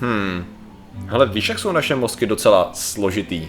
Hmm. 0.00 0.44
Ale 1.08 1.26
víš, 1.26 1.48
jak 1.48 1.58
jsou 1.58 1.72
naše 1.72 1.94
mozky 1.94 2.26
docela 2.26 2.70
složitý. 2.74 3.48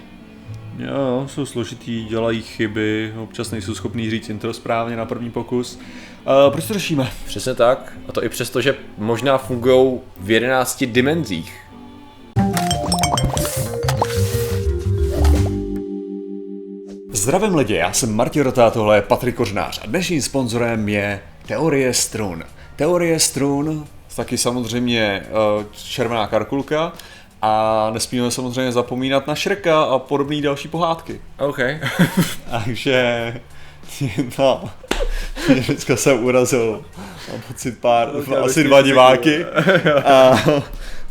Jo, 0.78 1.28
jsou 1.28 1.46
složitý, 1.46 2.06
dělají 2.06 2.42
chyby, 2.42 3.14
občas 3.18 3.52
nejsou 3.52 3.76
schopní 3.76 4.10
říct 4.10 4.30
intro 4.30 4.54
správně 4.54 4.96
na 4.96 5.06
první 5.06 5.32
pokus. 5.32 5.76
Uh, 5.76 6.52
proč 6.52 6.68
to 6.68 6.74
řešíme? 6.74 7.12
Přesně 7.26 7.54
tak. 7.54 7.94
A 8.08 8.12
to 8.12 8.24
i 8.24 8.30
přesto, 8.30 8.62
že 8.62 8.76
možná 8.98 9.38
fungují 9.38 10.00
v 10.18 10.32
11 10.32 10.84
dimenzích. 10.86 11.54
Zdravím 17.12 17.56
lidi, 17.56 17.74
já 17.74 17.94
jsem 17.94 18.16
Martin 18.16 18.42
Rota, 18.42 18.72
tohle 18.72 18.98
je 18.98 19.02
Patrik 19.02 19.36
Kořnář 19.36 19.80
a 19.84 19.88
dnešním 19.88 20.22
sponzorem 20.22 20.90
je 20.90 21.22
Teorie 21.48 21.94
strun. 21.94 22.44
Teorie 22.76 23.20
strun, 23.20 23.88
taky 24.18 24.38
samozřejmě 24.38 25.26
uh, 25.58 25.64
červená 25.72 26.28
karkulka 26.28 26.94
a 27.42 27.90
nesmíme 27.94 28.32
samozřejmě 28.32 28.72
zapomínat 28.72 29.28
na 29.28 29.36
Šreka 29.36 29.84
a 29.84 30.00
podobné 30.00 30.42
další 30.42 30.68
pohádky. 30.68 31.22
OK. 31.40 31.60
Takže, 32.52 33.34
no, 34.40 34.70
dneska 35.68 35.96
jsem 35.96 36.24
urazil, 36.24 36.86
mám 37.32 37.42
pocit 37.48 37.78
pár, 37.80 38.10
Okay, 38.16 38.38
asi 38.38 38.64
dva 38.64 38.82
diváky 38.82 39.46
a 40.06 40.36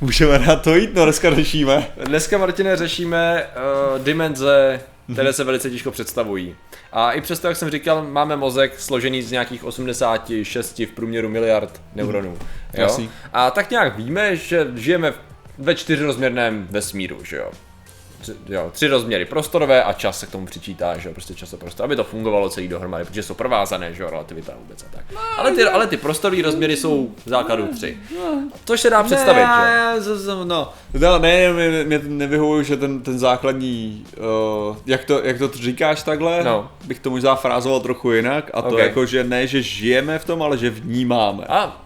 můžeme 0.01 0.39
na 0.39 0.57
to 0.57 0.75
jít, 0.75 0.95
no 0.95 1.05
dneska 1.05 1.35
řešíme. 1.35 1.87
Dneska, 2.05 2.39
Martine, 2.39 2.77
řešíme 2.77 3.47
uh, 3.95 4.05
dimenze, 4.05 4.81
které 5.13 5.33
se 5.33 5.45
velice 5.45 5.71
těžko 5.71 5.91
představují. 5.91 6.57
A 6.99 7.13
i 7.13 7.21
přesto, 7.21 7.49
jak 7.49 7.57
jsem 7.57 7.71
říkal, 7.71 8.07
máme 8.11 8.37
mozek 8.37 8.81
složený 8.81 9.23
z 9.23 9.31
nějakých 9.33 9.65
86 9.65 10.79
v 10.79 10.87
průměru 10.87 11.29
miliard 11.29 11.83
neuronů. 11.95 12.37
Jo? 12.75 12.83
Jasný. 12.83 13.11
A 13.33 13.51
tak 13.51 13.71
nějak 13.71 13.97
víme, 13.97 14.37
že 14.37 14.67
žijeme 14.75 15.15
ve 15.59 15.75
čtyřrozměrném 15.75 16.67
vesmíru, 16.71 17.25
že 17.25 17.37
jo. 17.37 17.51
Tři, 18.21 18.33
jo, 18.49 18.71
tři 18.73 18.87
rozměry 18.89 19.25
prostorové 19.25 19.83
a 19.85 19.93
čas 19.93 20.21
se 20.21 20.27
k 20.27 20.31
tomu 20.31 20.47
přičítá, 20.47 20.99
že 20.99 21.09
jo, 21.09 21.13
prostě 21.13 21.35
čas 21.35 21.55
a 21.55 21.57
prostor, 21.57 21.85
aby 21.85 21.97
to 21.97 22.05
fungovalo 22.05 22.51
celý 22.51 22.69
dohromady, 22.69 23.05
protože 23.05 23.23
jsou 23.23 23.35
provázané, 23.35 23.95
že 23.95 24.03
jo, 24.03 24.11
relativita 24.11 24.53
a 24.53 24.57
vůbec 24.57 24.83
a 24.83 24.87
tak. 24.97 25.05
Ale 25.39 25.53
ty, 25.53 25.63
ale 25.65 25.87
ty 25.87 25.97
prostorové 25.97 26.43
rozměry 26.43 26.77
jsou 26.77 27.11
v 27.27 27.29
základu 27.29 27.67
tři. 27.67 27.99
Což 28.65 28.81
se 28.81 28.91
dá 28.91 29.03
představit, 29.03 29.41
že 29.41 29.43
jo. 29.43 29.65
ne, 29.65 29.95
no, 30.45 30.73
no, 31.11 31.19
ne, 31.19 31.53
mě, 31.53 31.85
mě 31.85 31.99
nevyhovuje, 31.99 32.65
že 32.65 32.77
ten, 32.77 33.01
ten 33.03 33.19
základní, 33.19 34.05
uh, 34.71 34.77
jak, 34.87 35.05
to, 35.05 35.21
jak 35.25 35.39
to 35.39 35.49
říkáš 35.49 36.03
takhle, 36.03 36.45
No. 36.45 36.71
bych 36.85 36.99
to 36.99 37.11
možná 37.11 37.35
frázoval 37.35 37.81
trochu 37.81 38.13
jinak 38.13 38.51
a 38.55 38.63
to 38.63 38.69
Ok. 38.69 38.79
jako, 38.79 39.07
že 39.07 39.25
ne, 39.25 39.47
že 39.47 39.63
žijeme 39.63 40.19
v 40.19 40.25
tom, 40.25 40.43
ale 40.43 40.59
že 40.59 40.71
vnímáme, 40.71 41.45
A 41.49 41.86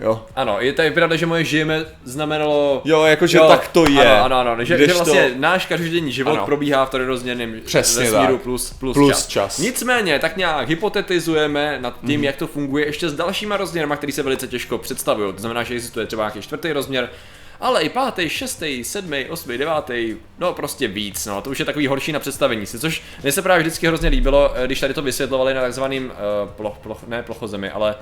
jo. 0.00 0.24
ano, 0.36 0.56
je 0.60 0.72
tady 0.72 0.90
pravda, 0.90 1.16
že 1.16 1.26
moje 1.26 1.44
žijeme 1.44 1.84
znamenalo... 2.04 2.82
Jo, 2.84 3.04
jakože 3.04 3.38
tak 3.38 3.68
to 3.68 3.90
je. 3.90 4.18
Ano, 4.20 4.36
ano, 4.36 4.50
ano. 4.52 4.64
Že, 4.64 4.78
že 4.86 4.92
vlastně 4.94 5.30
náš 5.36 5.66
každodenní 5.66 6.12
život 6.12 6.30
Ano. 6.30 6.46
probíhá 6.46 6.84
v 6.86 6.90
trojrozměrném 6.90 7.60
Přesně 7.64 8.10
vesmíru 8.10 8.38
plus, 8.38 8.72
plus, 8.72 8.94
Plus 8.94 9.08
čas. 9.10 9.26
čas. 9.26 9.58
Nicméně, 9.58 10.18
tak 10.18 10.36
nějak 10.36 10.68
hypotetizujeme 10.68 11.78
nad 11.80 11.96
tím, 12.06 12.24
jak 12.24 12.36
to 12.36 12.46
funguje 12.46 12.86
ještě 12.86 13.08
s 13.08 13.14
dalšíma 13.14 13.56
rozměrama, 13.56 13.96
který 13.96 14.12
se 14.12 14.22
velice 14.22 14.48
těžko 14.48 14.78
představují. 14.78 15.32
To 15.32 15.40
znamená, 15.40 15.62
že 15.62 15.74
existuje 15.74 16.06
třeba 16.06 16.22
nějaký 16.22 16.40
čtvrtý 16.42 16.72
rozměr, 16.72 17.10
ale 17.60 17.82
i 17.82 17.88
pátý, 17.88 18.28
šestý, 18.28 18.84
sedmý, 18.84 19.24
osmý, 19.24 19.58
devátý, 19.58 20.16
no 20.38 20.52
prostě 20.52 20.88
víc, 20.88 21.26
no, 21.26 21.42
to 21.42 21.50
už 21.50 21.58
je 21.58 21.64
takový 21.64 21.86
horší 21.86 22.12
na 22.12 22.18
představení 22.20 22.66
si, 22.66 22.78
což 22.78 23.02
mně 23.22 23.32
se 23.32 23.42
právě 23.42 23.60
vždycky 23.62 23.86
hrozně 23.86 24.08
líbilo, 24.08 24.52
eh, 24.56 24.66
když 24.66 24.80
tady 24.80 24.94
to 24.94 25.02
vysvětlovali 25.02 25.54
na 25.54 25.60
takzvaným, 25.60 26.04
uh, 26.04 26.50
ploch, 26.50 26.78
ploch, 26.78 26.98
ne 27.06 27.22
plochozemi, 27.22 27.70
ale 27.70 27.94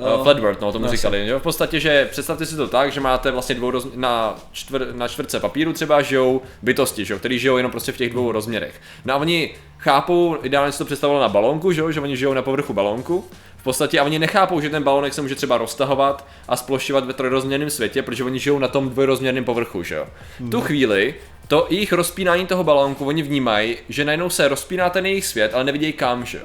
No. 0.00 0.16
uh, 0.16 0.22
flat 0.22 0.38
world, 0.40 0.60
no, 0.60 0.72
tomu 0.72 0.84
No, 0.84 0.90
říkali, 0.90 1.26
jo, 1.28 1.38
v 1.38 1.42
podstatě, 1.42 1.80
že 1.80 2.08
představte 2.10 2.46
si 2.46 2.56
to 2.56 2.68
tak, 2.68 2.92
že 2.92 3.00
máte 3.00 3.30
vlastně 3.30 3.54
dvou 3.54 3.70
roz, 3.70 3.86
na, 3.94 4.36
čtvr, 4.52 4.86
na 4.92 5.08
čtvrtce 5.08 5.40
papíru 5.40 5.72
třeba 5.72 6.02
žijou 6.02 6.42
bytosti, 6.62 7.04
že 7.04 7.12
jo, 7.12 7.18
který 7.18 7.38
žijou 7.38 7.56
jenom 7.56 7.70
prostě 7.72 7.92
v 7.92 7.96
těch 7.96 8.10
dvou 8.12 8.32
rozměrech. 8.32 8.80
No 9.04 9.14
a 9.14 9.16
oni 9.16 9.54
chápou, 9.78 10.36
ideálně 10.42 10.72
si 10.72 10.78
to 10.78 10.84
představilo 10.84 11.20
na 11.20 11.28
balónku, 11.28 11.72
že 11.72 11.80
jo, 11.80 11.90
že 11.92 12.00
oni 12.00 12.16
žijou 12.16 12.34
na 12.34 12.42
povrchu 12.42 12.72
balónku, 12.72 13.24
v 13.64 13.72
podstatě 13.72 14.00
a 14.00 14.04
oni 14.04 14.18
nechápou, 14.18 14.60
že 14.60 14.70
ten 14.70 14.82
balónek 14.82 15.14
se 15.14 15.22
může 15.22 15.34
třeba 15.34 15.58
roztahovat 15.58 16.26
a 16.48 16.56
splošťovat 16.56 17.04
ve 17.04 17.12
trojrozměrném 17.12 17.70
světě, 17.70 18.02
protože 18.02 18.24
oni 18.24 18.38
žijou 18.38 18.58
na 18.58 18.68
tom 18.68 18.90
dvojrozměrném 18.90 19.44
povrchu, 19.44 19.82
že 19.82 19.94
jo. 19.94 20.06
Mhm. 20.40 20.50
Tu 20.50 20.60
chvíli, 20.60 21.14
to 21.48 21.66
jejich 21.70 21.92
rozpínání 21.92 22.46
toho 22.46 22.64
balónku, 22.64 23.06
oni 23.06 23.22
vnímají, 23.22 23.76
že 23.88 24.04
najednou 24.04 24.30
se 24.30 24.48
rozpíná 24.48 24.90
ten 24.90 25.06
jejich 25.06 25.26
svět, 25.26 25.54
ale 25.54 25.64
nevidějí 25.64 25.92
kam, 25.92 26.26
že 26.26 26.38
jo. 26.38 26.44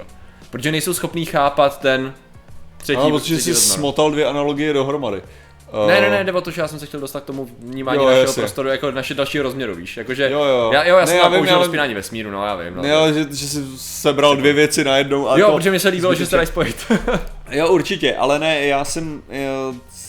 Protože 0.49 0.71
nejsou 0.71 0.93
schopní 0.93 1.25
chápat 1.25 1.79
ten 1.79 2.13
třetí, 2.77 3.01
Ano, 3.01 3.19
protože 3.19 3.37
jsi 3.37 3.55
smotal 3.55 4.11
dvě 4.11 4.25
analogie 4.25 4.73
dohromady. 4.73 5.21
Ne, 5.87 6.01
ne, 6.01 6.07
Eh, 6.07 6.09
ne, 6.11 6.23
jde 6.23 6.31
o 6.31 6.41
to, 6.41 6.51
že 6.51 6.61
já 6.61 6.67
jsem 6.67 6.79
se 6.79 6.85
chtěl 6.85 6.99
dostat 6.99 7.19
k 7.23 7.25
tomu 7.25 7.47
vnímání 7.59 7.99
Jo, 7.99 8.05
našeho 8.05 8.21
jasně. 8.21 8.41
prostoru 8.41 8.69
jako 8.69 8.91
naše 8.91 9.13
dalšího 9.13 9.43
rozměru, 9.43 9.75
víš, 9.75 9.97
jakože, 9.97 10.29
Jo, 10.31 10.43
jo. 10.43 10.69
já, 10.73 10.83
jo, 10.85 10.97
já 10.97 11.05
jsem 11.05 11.15
Ne, 11.15 11.21
já 11.21 11.27
vím, 11.27 11.37
použil 11.37 11.55
ale- 11.55 11.63
rozpínání 11.65 11.93
vesmíru, 11.93 12.31
no 12.31 12.45
já 12.45 12.55
vím, 12.55 12.75
no. 12.75 12.81
Ne, 12.81 12.93
ale 12.93 13.13
že, 13.13 13.19
že 13.31 13.47
jsi 13.47 13.63
sebral 13.77 14.35
dvě 14.35 14.53
věci 14.53 14.83
najednou. 14.83 15.29
A 15.29 15.37
jo, 15.37 15.47
to 15.47 15.55
protože 15.57 15.71
mi 15.71 15.79
se 15.79 15.89
líbilo, 15.89 16.15
že 16.15 16.25
se 16.25 16.35
dají 16.35 16.47
spojit. 16.47 16.91
Jo, 17.51 17.67
určitě, 17.69 18.15
ale 18.15 18.39
ne, 18.39 18.65
já 18.65 18.85
jsem, 18.85 19.21
já, 19.29 19.51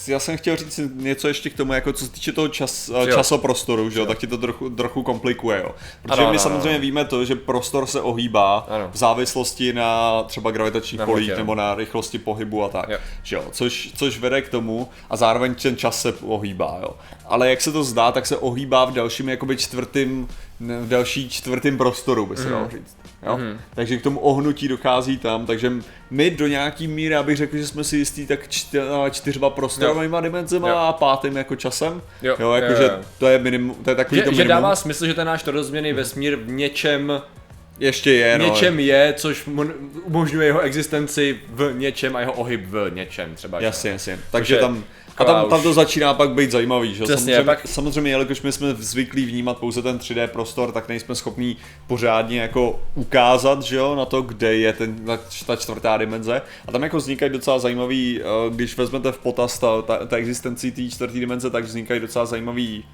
já 0.07 0.19
jsem 0.19 0.37
chtěl 0.37 0.57
říct 0.57 0.81
něco 0.95 1.29
ještě 1.29 1.51
k 1.51 1.57
tomu, 1.57 1.73
jako 1.73 1.93
co 1.93 2.05
se 2.05 2.11
týče 2.13 2.33
toho 2.33 2.49
čas, 2.49 2.89
Jo. 2.89 3.07
časoprostoru, 3.15 3.91
že 3.91 3.99
jo, 4.01 4.07
tak 4.07 4.19
ti 4.19 4.27
to 4.27 4.39
trochu, 4.39 4.71
trochu 4.71 5.03
komplikuje, 5.03 5.61
jo. 5.65 5.75
Protože 6.03 6.13
Ano, 6.21 6.23
my 6.31 6.37
ano, 6.37 6.39
samozřejmě 6.39 6.69
ano. 6.71 6.79
víme 6.81 7.05
to, 7.05 7.25
že 7.25 7.35
prostor 7.35 7.87
se 7.87 8.01
ohýbá 8.01 8.67
Ano. 8.69 8.89
v 8.93 8.97
závislosti 8.97 9.73
na 9.73 10.23
třeba 10.23 10.51
gravitačních 10.51 11.01
polích 11.03 11.37
nebo 11.37 11.55
na 11.55 11.75
rychlosti 11.75 12.19
pohybu 12.19 12.65
a 12.65 12.69
tak, 12.69 12.89
Jo. 12.89 12.99
že 13.23 13.37
jo, 13.37 13.45
což, 13.53 13.91
což 13.97 14.19
vede 14.19 14.43
k 14.43 14.49
tomu 14.49 14.89
a 15.11 15.17
zároveň 15.17 15.55
ten 15.55 15.77
čas 15.77 16.03
se 16.03 16.13
ohýbá, 16.23 16.79
jo. 16.83 16.91
Ale 17.27 17.51
jak 17.51 17.61
se 17.61 17.73
to 17.73 17.85
zdá, 17.85 18.13
tak 18.13 18.27
se 18.27 18.37
ohýbá 18.37 18.85
v 18.85 18.93
dalším 18.93 19.29
jakoby 19.29 19.57
čtvrtým, 19.57 20.29
v 20.61 20.89
další 20.89 21.29
čtvrtým 21.29 21.79
prostoru, 21.79 22.27
by 22.27 22.37
se 22.37 22.43
Mhm. 22.43 22.53
dalo 22.53 22.69
říct. 22.71 22.97
Jo? 23.27 23.39
Takže 23.75 23.97
k 23.97 24.03
tomu 24.03 24.21
ohnutí 24.21 24.69
dochází 24.69 25.19
tam, 25.19 25.47
takže 25.47 25.73
my 26.11 26.31
do 26.31 26.47
nějaký 26.47 26.89
míry, 26.89 27.15
abych 27.17 27.37
řekl, 27.37 27.57
že 27.57 27.67
jsme 27.67 27.85
si 27.85 27.97
jistí 27.97 28.27
tak 28.27 28.49
čty, 28.49 28.79
čtyřma 29.11 29.51
prostorovými 29.51 30.17
dimenzema 30.21 30.69
Jo. 30.69 30.77
a 30.77 30.93
pátým 30.93 31.37
jako 31.37 31.57
časem. 31.57 32.03
Jo, 32.23 32.37
jo, 32.39 32.53
jakože 32.53 32.83
jo. 32.83 32.91
to 33.19 33.27
je 33.29 33.39
minimum, 33.39 33.75
to 33.85 33.91
je 33.91 33.97
takový 33.97 34.17
že, 34.19 34.25
to 34.25 34.31
že 34.31 34.37
minimum. 34.37 34.49
dává 34.63 34.77
smysl, 34.77 35.07
že 35.07 35.15
ten 35.15 35.27
náš 35.27 35.43
trojrozměrný 35.43 35.93
vesmír 35.93 36.37
v 36.37 36.51
něčem, 36.53 37.23
Ještě 37.79 38.13
je, 38.13 38.39
no. 38.39 38.45
něčem 38.45 38.81
je, 38.81 39.15
což 39.17 39.47
umožňuje 40.05 40.47
jeho 40.47 40.61
existenci 40.61 41.41
v 41.49 41.73
něčem 41.79 42.17
a 42.17 42.21
jeho 42.21 42.33
ohyb 42.33 42.61
v 42.67 42.91
něčem 42.95 43.35
třeba. 43.35 43.61
že? 43.61 43.67
Jasně, 43.67 43.91
jasně. 43.91 44.19
Takže 44.31 44.55
je 44.55 44.61
tam, 44.61 44.85
a 45.17 45.25
tam, 45.25 45.49
tam 45.49 45.63
to 45.63 45.73
začíná 45.73 46.15
pak 46.15 46.31
být 46.31 46.51
zajímavý, 46.51 46.95
že? 46.95 47.05
Přesně, 47.05 47.17
samozřejmě, 47.17 47.45
pak- 47.45 47.67
samozřejmě, 47.67 48.11
jelikož 48.11 48.43
my 48.43 48.53
jsme 48.53 48.75
zvyklí 48.75 49.25
vnímat 49.25 49.59
pouze 49.59 49.83
ten 49.83 49.99
3D 49.99 50.27
prostor, 50.27 50.73
tak 50.73 50.89
nejsme 50.89 51.15
schopní 51.15 51.57
pořádně 51.87 52.41
jako 52.41 52.81
ukázat, 52.95 53.63
že 53.63 53.77
jo, 53.77 53.95
na 53.95 54.05
to, 54.05 54.23
kde 54.23 54.55
je 54.55 54.73
ten, 54.73 54.97
ta, 55.47 55.57
čtvrtá 55.57 55.97
dimenze. 55.97 56.43
A 56.69 56.73
tam 56.73 56.83
jako 56.83 56.97
vznikají 56.97 57.33
docela 57.33 57.59
zajímavý, 57.59 58.21
eh, 58.21 58.25
když 58.51 58.77
vezmete 58.77 59.13
v 59.13 59.19
potaz 59.19 59.59
ta, 59.59 59.83
ta, 59.83 60.07
ta 60.07 60.17
existenci 60.17 60.73
té 60.73 60.89
čtvrté 60.89 61.19
dimenze, 61.19 61.51
tak 61.51 61.65
vznikají 61.65 62.01
docela 62.01 62.27
zajímavý 62.27 62.85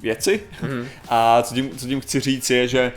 věci. 0.00 0.40
Mhm. 0.62 0.88
A 1.08 1.42
co 1.42 1.54
tím, 1.54 1.70
co 1.78 1.86
tím 1.86 2.00
chci 2.00 2.20
říct 2.20 2.50
je, 2.50 2.68
že 2.68 2.92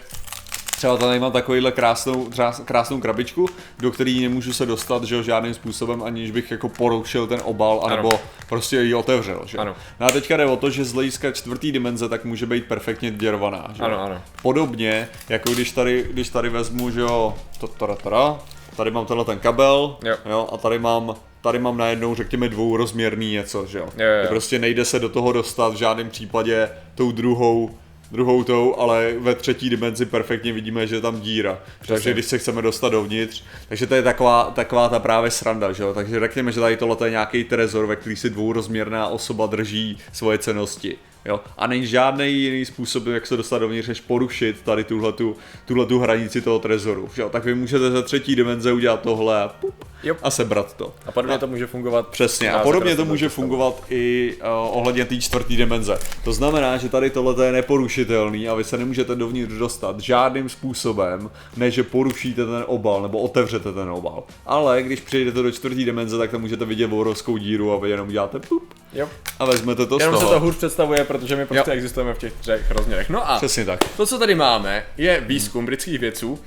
Třeba 0.79 0.97
tady 0.97 1.19
mám 1.19 1.31
takovýhle 1.31 1.71
krásnou, 1.71 2.29
krásnou 2.65 2.99
krabičku, 2.99 3.49
do 3.79 3.91
který 3.91 4.21
nemůžu 4.21 4.53
se 4.53 4.65
dostat, 4.65 5.03
že 5.03 5.15
jo, 5.15 5.23
žádným 5.23 5.53
způsobem, 5.53 6.03
aniž 6.03 6.31
bych 6.31 6.51
jako 6.51 6.69
porušil 6.69 7.27
ten 7.27 7.39
obal, 7.43 7.81
anebo 7.83 8.19
prostě 8.49 8.81
ji 8.81 8.93
otevřel, 8.93 9.41
že. 9.45 9.57
Ano. 9.57 9.75
No 9.99 10.07
a 10.07 10.11
teďka 10.11 10.37
jde 10.37 10.45
o 10.45 10.55
to, 10.55 10.69
že 10.69 10.85
z 10.85 10.93
hlediska 10.93 11.31
čtvrtý 11.31 11.71
dimenze 11.71 12.09
tak 12.09 12.25
může 12.25 12.45
být 12.45 12.65
perfektně 12.65 13.11
děrovaná, 13.11 13.67
že. 13.73 13.83
Ano, 13.83 14.01
ano. 14.01 14.21
Podobně, 14.41 15.07
jako 15.29 15.51
když 15.51 15.71
tady, 15.71 16.05
když 16.11 16.29
tady 16.29 16.49
vezmu, 16.49 16.91
že 16.91 17.01
jo, 17.01 17.35
to, 17.59 17.67
tada, 17.67 17.95
tada, 17.95 18.39
tady 18.77 18.91
mám 18.91 19.05
tenhle 19.05 19.25
ten 19.25 19.39
kabel, 19.39 19.97
Jo. 20.03 20.15
jo 20.25 20.49
a 20.51 20.57
tady 20.57 20.79
mám 20.79 21.15
tady 21.41 21.59
mám 21.59 21.77
najednou, 21.77 22.15
řekněme, 22.15 22.49
dvourozměrný 22.49 23.31
něco, 23.31 23.65
že 23.65 23.77
jo. 23.79 23.89
Jo, 23.97 24.05
jo, 24.21 24.27
Prostě 24.29 24.59
nejde 24.59 24.85
se 24.85 24.99
do 24.99 25.09
toho 25.09 25.31
dostat 25.31 25.73
v 25.73 25.77
žádném 25.77 26.09
případě 26.09 26.69
tou 26.95 27.11
druhou 27.11 27.69
druhou 28.11 28.43
tou, 28.43 28.75
ale 28.77 29.13
ve 29.19 29.35
třetí 29.35 29.69
dimenzi 29.69 30.05
perfektně 30.05 30.53
vidíme, 30.53 30.87
že 30.87 30.95
je 30.95 31.01
tam 31.01 31.21
díra. 31.21 31.59
Takže 31.87 32.13
když 32.13 32.25
se 32.25 32.37
chceme 32.37 32.61
dostat 32.61 32.89
dovnitř, 32.89 33.43
takže 33.69 33.87
to 33.87 33.95
je 33.95 34.01
taková, 34.01 34.51
taková 34.55 34.89
ta 34.89 34.99
právě 34.99 35.31
sranda, 35.31 35.71
že 35.71 35.83
jo. 35.83 35.93
Takže 35.93 36.19
řekněme, 36.19 36.51
že 36.51 36.59
tady 36.59 36.77
tohle 36.77 37.07
je 37.07 37.11
nějaký 37.11 37.43
trezor, 37.43 37.85
ve 37.85 37.95
který 37.95 38.15
si 38.15 38.29
dvourozměrná 38.29 39.07
osoba 39.07 39.45
drží 39.45 39.97
svoje 40.13 40.37
cenosti. 40.37 40.97
Jo? 41.25 41.39
A 41.57 41.67
není 41.67 41.87
žádný 41.87 42.33
jiný 42.33 42.65
způsob, 42.65 43.07
jak 43.07 43.27
se 43.27 43.37
dostat 43.37 43.57
dovnitř, 43.57 43.87
než 43.87 44.01
porušit 44.01 44.61
tady 44.61 44.83
tuhletu, 44.83 45.37
tuhletu 45.65 45.99
hranici 45.99 46.41
toho 46.41 46.59
trezoru. 46.59 47.09
Že 47.15 47.21
jo? 47.21 47.29
Tak 47.29 47.45
vy 47.45 47.55
můžete 47.55 47.91
ze 47.91 48.03
třetí 48.03 48.35
dimenze 48.35 48.73
udělat 48.73 49.01
tohle 49.01 49.41
a, 49.43 49.47
pup, 49.47 49.85
Yep. 50.03 50.17
a 50.23 50.31
sebrat 50.31 50.73
to. 50.77 50.93
A 51.05 51.11
podobně 51.11 51.37
to 51.37 51.47
může 51.47 51.67
fungovat. 51.67 52.07
Přesně, 52.07 52.51
a 52.51 52.59
podobně 52.59 52.91
se 52.91 52.97
to 52.97 53.05
může 53.05 53.29
fungovat 53.29 53.83
i 53.89 54.33
uh, 54.41 54.47
ohledně 54.77 55.05
té 55.05 55.17
čtvrté 55.17 55.53
dimenze. 55.53 55.99
To 56.23 56.33
znamená, 56.33 56.77
že 56.77 56.89
tady 56.89 57.09
tohle 57.09 57.45
je 57.45 57.51
neporušitelný 57.51 58.49
a 58.49 58.53
vy 58.55 58.63
se 58.63 58.77
nemůžete 58.77 59.15
dovnitř 59.15 59.53
dostat 59.53 59.99
žádným 59.99 60.49
způsobem, 60.49 61.29
než 61.57 61.73
že 61.73 61.83
porušíte 61.83 62.45
ten 62.45 62.63
obal 62.67 63.01
nebo 63.01 63.19
otevřete 63.19 63.71
ten 63.73 63.89
obal. 63.89 64.23
Ale 64.45 64.83
když 64.83 64.99
přejdete 64.99 65.41
do 65.41 65.51
čtvrté 65.51 65.75
dimenze, 65.75 66.17
tak 66.17 66.31
tam 66.31 66.41
můžete 66.41 66.65
vidět 66.65 66.93
obrovskou 66.93 67.37
díru 67.37 67.73
a 67.73 67.77
vy 67.79 67.89
jenom 67.89 68.07
uděláte 68.07 68.39
pup 68.39 68.73
Jo. 68.93 69.09
a 69.39 69.45
vezmete 69.45 69.85
to 69.85 69.97
Jenom 69.99 70.15
z 70.15 70.19
se 70.19 70.25
toho. 70.25 70.33
to 70.33 70.39
hůř 70.45 70.55
představuje, 70.55 71.03
protože 71.03 71.35
my 71.35 71.45
prostě 71.45 71.71
Jo. 71.71 71.75
existujeme 71.75 72.13
v 72.13 72.17
těch 72.17 72.33
třech 72.33 72.71
rozměrech. 72.71 73.09
No 73.09 73.31
a 73.31 73.37
Přesně 73.37 73.65
tak. 73.65 73.79
to, 73.97 74.05
co 74.05 74.19
tady 74.19 74.35
máme, 74.35 74.85
je 74.97 75.21
výzkum 75.27 75.65
britských 75.65 75.99
vědců, 75.99 76.39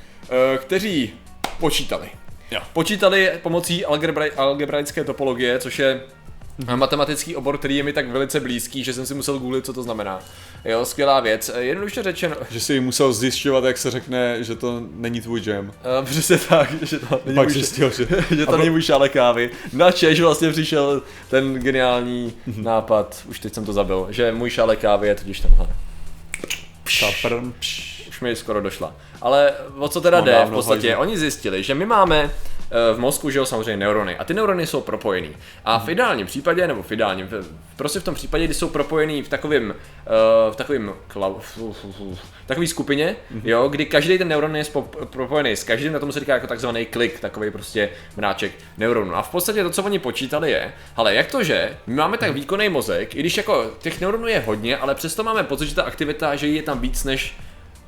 eh, 0.55 0.59
kteří 0.59 1.13
počítali. 1.61 2.09
Jo. 2.53 2.61
Počítali 2.73 3.31
pomocí 3.43 3.85
algebra, 3.85 4.25
algebraické 4.37 5.05
topologie, 5.05 5.59
což 5.59 5.79
je 5.79 6.01
matematický 6.77 7.37
obor, 7.37 7.59
který 7.59 7.77
je 7.77 7.83
mi 7.83 7.93
tak 7.93 8.09
velice 8.09 8.41
blízký, 8.41 8.85
že 8.85 8.93
jsem 8.93 9.07
si 9.07 9.15
musel 9.15 9.39
googlit, 9.39 9.67
co 9.67 9.73
to 9.73 9.83
znamená. 9.83 10.21
Jo, 10.65 10.85
skvělá 10.85 11.21
věc. 11.21 11.51
Eh, 11.55 11.61
Jednoduše 11.63 12.03
řečeno, 12.03 12.37
Že 12.51 12.61
si 12.61 12.81
musel 12.81 13.13
zjišťovat, 13.13 13.65
jak 13.65 13.79
se 13.79 13.91
řekne, 13.91 14.45
že 14.45 14.55
to 14.57 14.83
není 14.93 15.21
tvůj 15.21 15.43
jam. 15.47 15.67
Uh, 15.67 15.73
přesně 16.05 16.39
tak, 16.39 16.83
že 16.83 16.99
to 16.99 17.21
není 17.25 17.37
Pak 17.37 17.47
můj, 17.47 17.53
zjistil, 17.53 17.91
že... 17.91 18.07
že 18.37 18.47
to 18.47 18.57
není 18.57 18.71
můj 18.71 18.83
šálek 18.83 19.13
kávy. 19.13 19.51
Na 19.73 19.91
Češ 19.91 20.21
vlastně 20.21 20.51
přišel 20.51 21.03
ten 21.31 21.55
geniální 21.55 22.33
nápad, 22.57 23.23
už 23.29 23.39
teď 23.39 23.55
jsem 23.55 23.65
to 23.65 23.73
zabil, 23.73 24.07
že 24.11 24.33
můj 24.33 24.51
šálek 24.51 24.79
kávy 24.79 25.09
je 25.09 25.15
totiž 25.15 25.41
tenhle. 25.41 25.67
Ta 27.01 27.07
prm, 27.23 27.53
pš. 27.53 28.02
Mi 28.23 28.37
skoro 28.37 28.61
došla. 28.61 28.95
Ale 29.23 29.53
o 29.79 29.89
co 29.89 30.01
teda 30.01 30.17
Mám 30.17 30.25
jde? 30.25 30.45
V 30.45 30.51
podstatě 30.51 30.89
hajzl. 30.89 31.03
oni 31.03 31.19
zjistili, 31.19 31.63
že 31.63 31.75
my 31.75 31.87
máme 31.87 32.31
eh, 32.31 32.95
v 32.95 32.99
mozku, 32.99 33.31
že 33.31 33.39
jo, 33.39 33.47
samozřejmě 33.47 33.77
neurony. 33.77 34.17
A 34.17 34.25
ty 34.25 34.35
neurony 34.35 34.67
jsou 34.67 34.81
propojený. 34.81 35.37
A 35.65 35.79
v 35.79 35.89
ideálním 35.89 36.27
případě, 36.27 36.67
nebo 36.67 36.83
v 36.83 36.93
ideálním, 36.93 37.29
prostě 37.77 38.01
v 38.01 38.05
tom 38.05 38.15
případě, 38.15 38.45
kdy 38.45 38.55
jsou 38.55 38.69
propojený 38.69 39.23
v 39.23 39.29
takovém, 39.29 39.75
eh, 40.07 40.51
v 40.53 40.57
takovém, 40.57 40.93
klau, 41.09 41.35
takový 42.47 42.67
skupině, 42.67 43.17
jo, 43.45 43.69
kdy 43.69 43.87
každý 43.87 44.19
ten 44.19 44.29
neuron 44.29 44.57
je 44.57 44.65
propojený 45.05 45.51
s 45.53 45.65
každým, 45.65 45.93
na 45.93 45.99
tomu 45.99 46.13
se 46.13 46.21
říká 46.21 46.35
jako 46.35 46.47
takzvaný 46.47 46.87
klik, 46.87 47.21
takový 47.21 47.51
prostě 47.51 47.89
mráček 48.17 48.53
neuronů. 48.79 49.15
A 49.17 49.23
v 49.23 49.31
podstatě 49.31 49.63
to, 49.63 49.71
co 49.71 49.83
oni 49.83 49.99
počítali, 49.99 50.51
je, 50.51 50.73
ale 50.97 51.15
jak 51.15 51.27
to, 51.27 51.43
že 51.43 51.77
my 51.87 51.95
máme 51.95 52.19
tak 52.19 52.33
výkonný 52.33 52.69
mozek, 52.69 53.15
i 53.17 53.21
když 53.21 53.37
jako 53.37 53.71
těch 53.79 54.01
neuronů 54.01 54.27
je 54.27 54.41
hodně, 54.47 54.77
ale 54.77 54.95
přesto 54.95 55.23
máme 55.23 55.43
pocit, 55.43 55.67
že 55.67 55.75
ta 55.75 55.83
aktivita, 55.83 56.37
že 56.37 56.47
je 56.47 56.63
tam 56.63 56.81
víc 56.81 57.05
než 57.05 57.37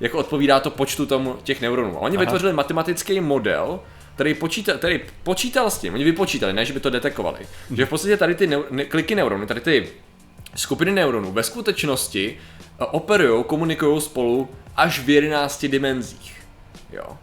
jako 0.00 0.19
odpovídá 0.19 0.61
to 0.61 0.70
počtu 0.70 1.06
tomu 1.06 1.37
těch 1.43 1.61
neuronů. 1.61 1.96
A 1.96 2.00
oni 2.00 2.17
Aha. 2.17 2.25
vytvořili 2.25 2.52
matematický 2.52 3.20
model, 3.20 3.81
který, 4.14 4.35
počítal, 4.35 4.79
který 4.79 5.00
počítal 5.23 5.70
s 5.70 5.79
tím, 5.79 5.94
oni 5.94 6.05
vypočítali, 6.05 6.52
ne, 6.52 6.64
že 6.64 6.73
by 6.73 6.81
to 6.81 6.91
detekovali, 6.91 7.38
že 7.75 7.87
v 7.87 7.88
podstatě 7.88 8.17
tady 8.17 8.35
ty 8.35 8.46
neu, 8.46 8.62
ne, 8.70 8.85
kliky 8.85 9.14
neuronů, 9.14 9.46
tady 9.46 9.61
ty 9.61 9.88
skupiny 10.55 10.93
neuronů 10.93 11.32
ve 11.32 11.43
skutečnosti 11.43 12.38
operují, 12.79 13.44
komunikují 13.44 14.00
spolu 14.00 14.49
až 14.76 14.99
v 14.99 15.11
11 15.11 15.67
dimenzích. 15.67 16.35
Jo. 16.93 17.17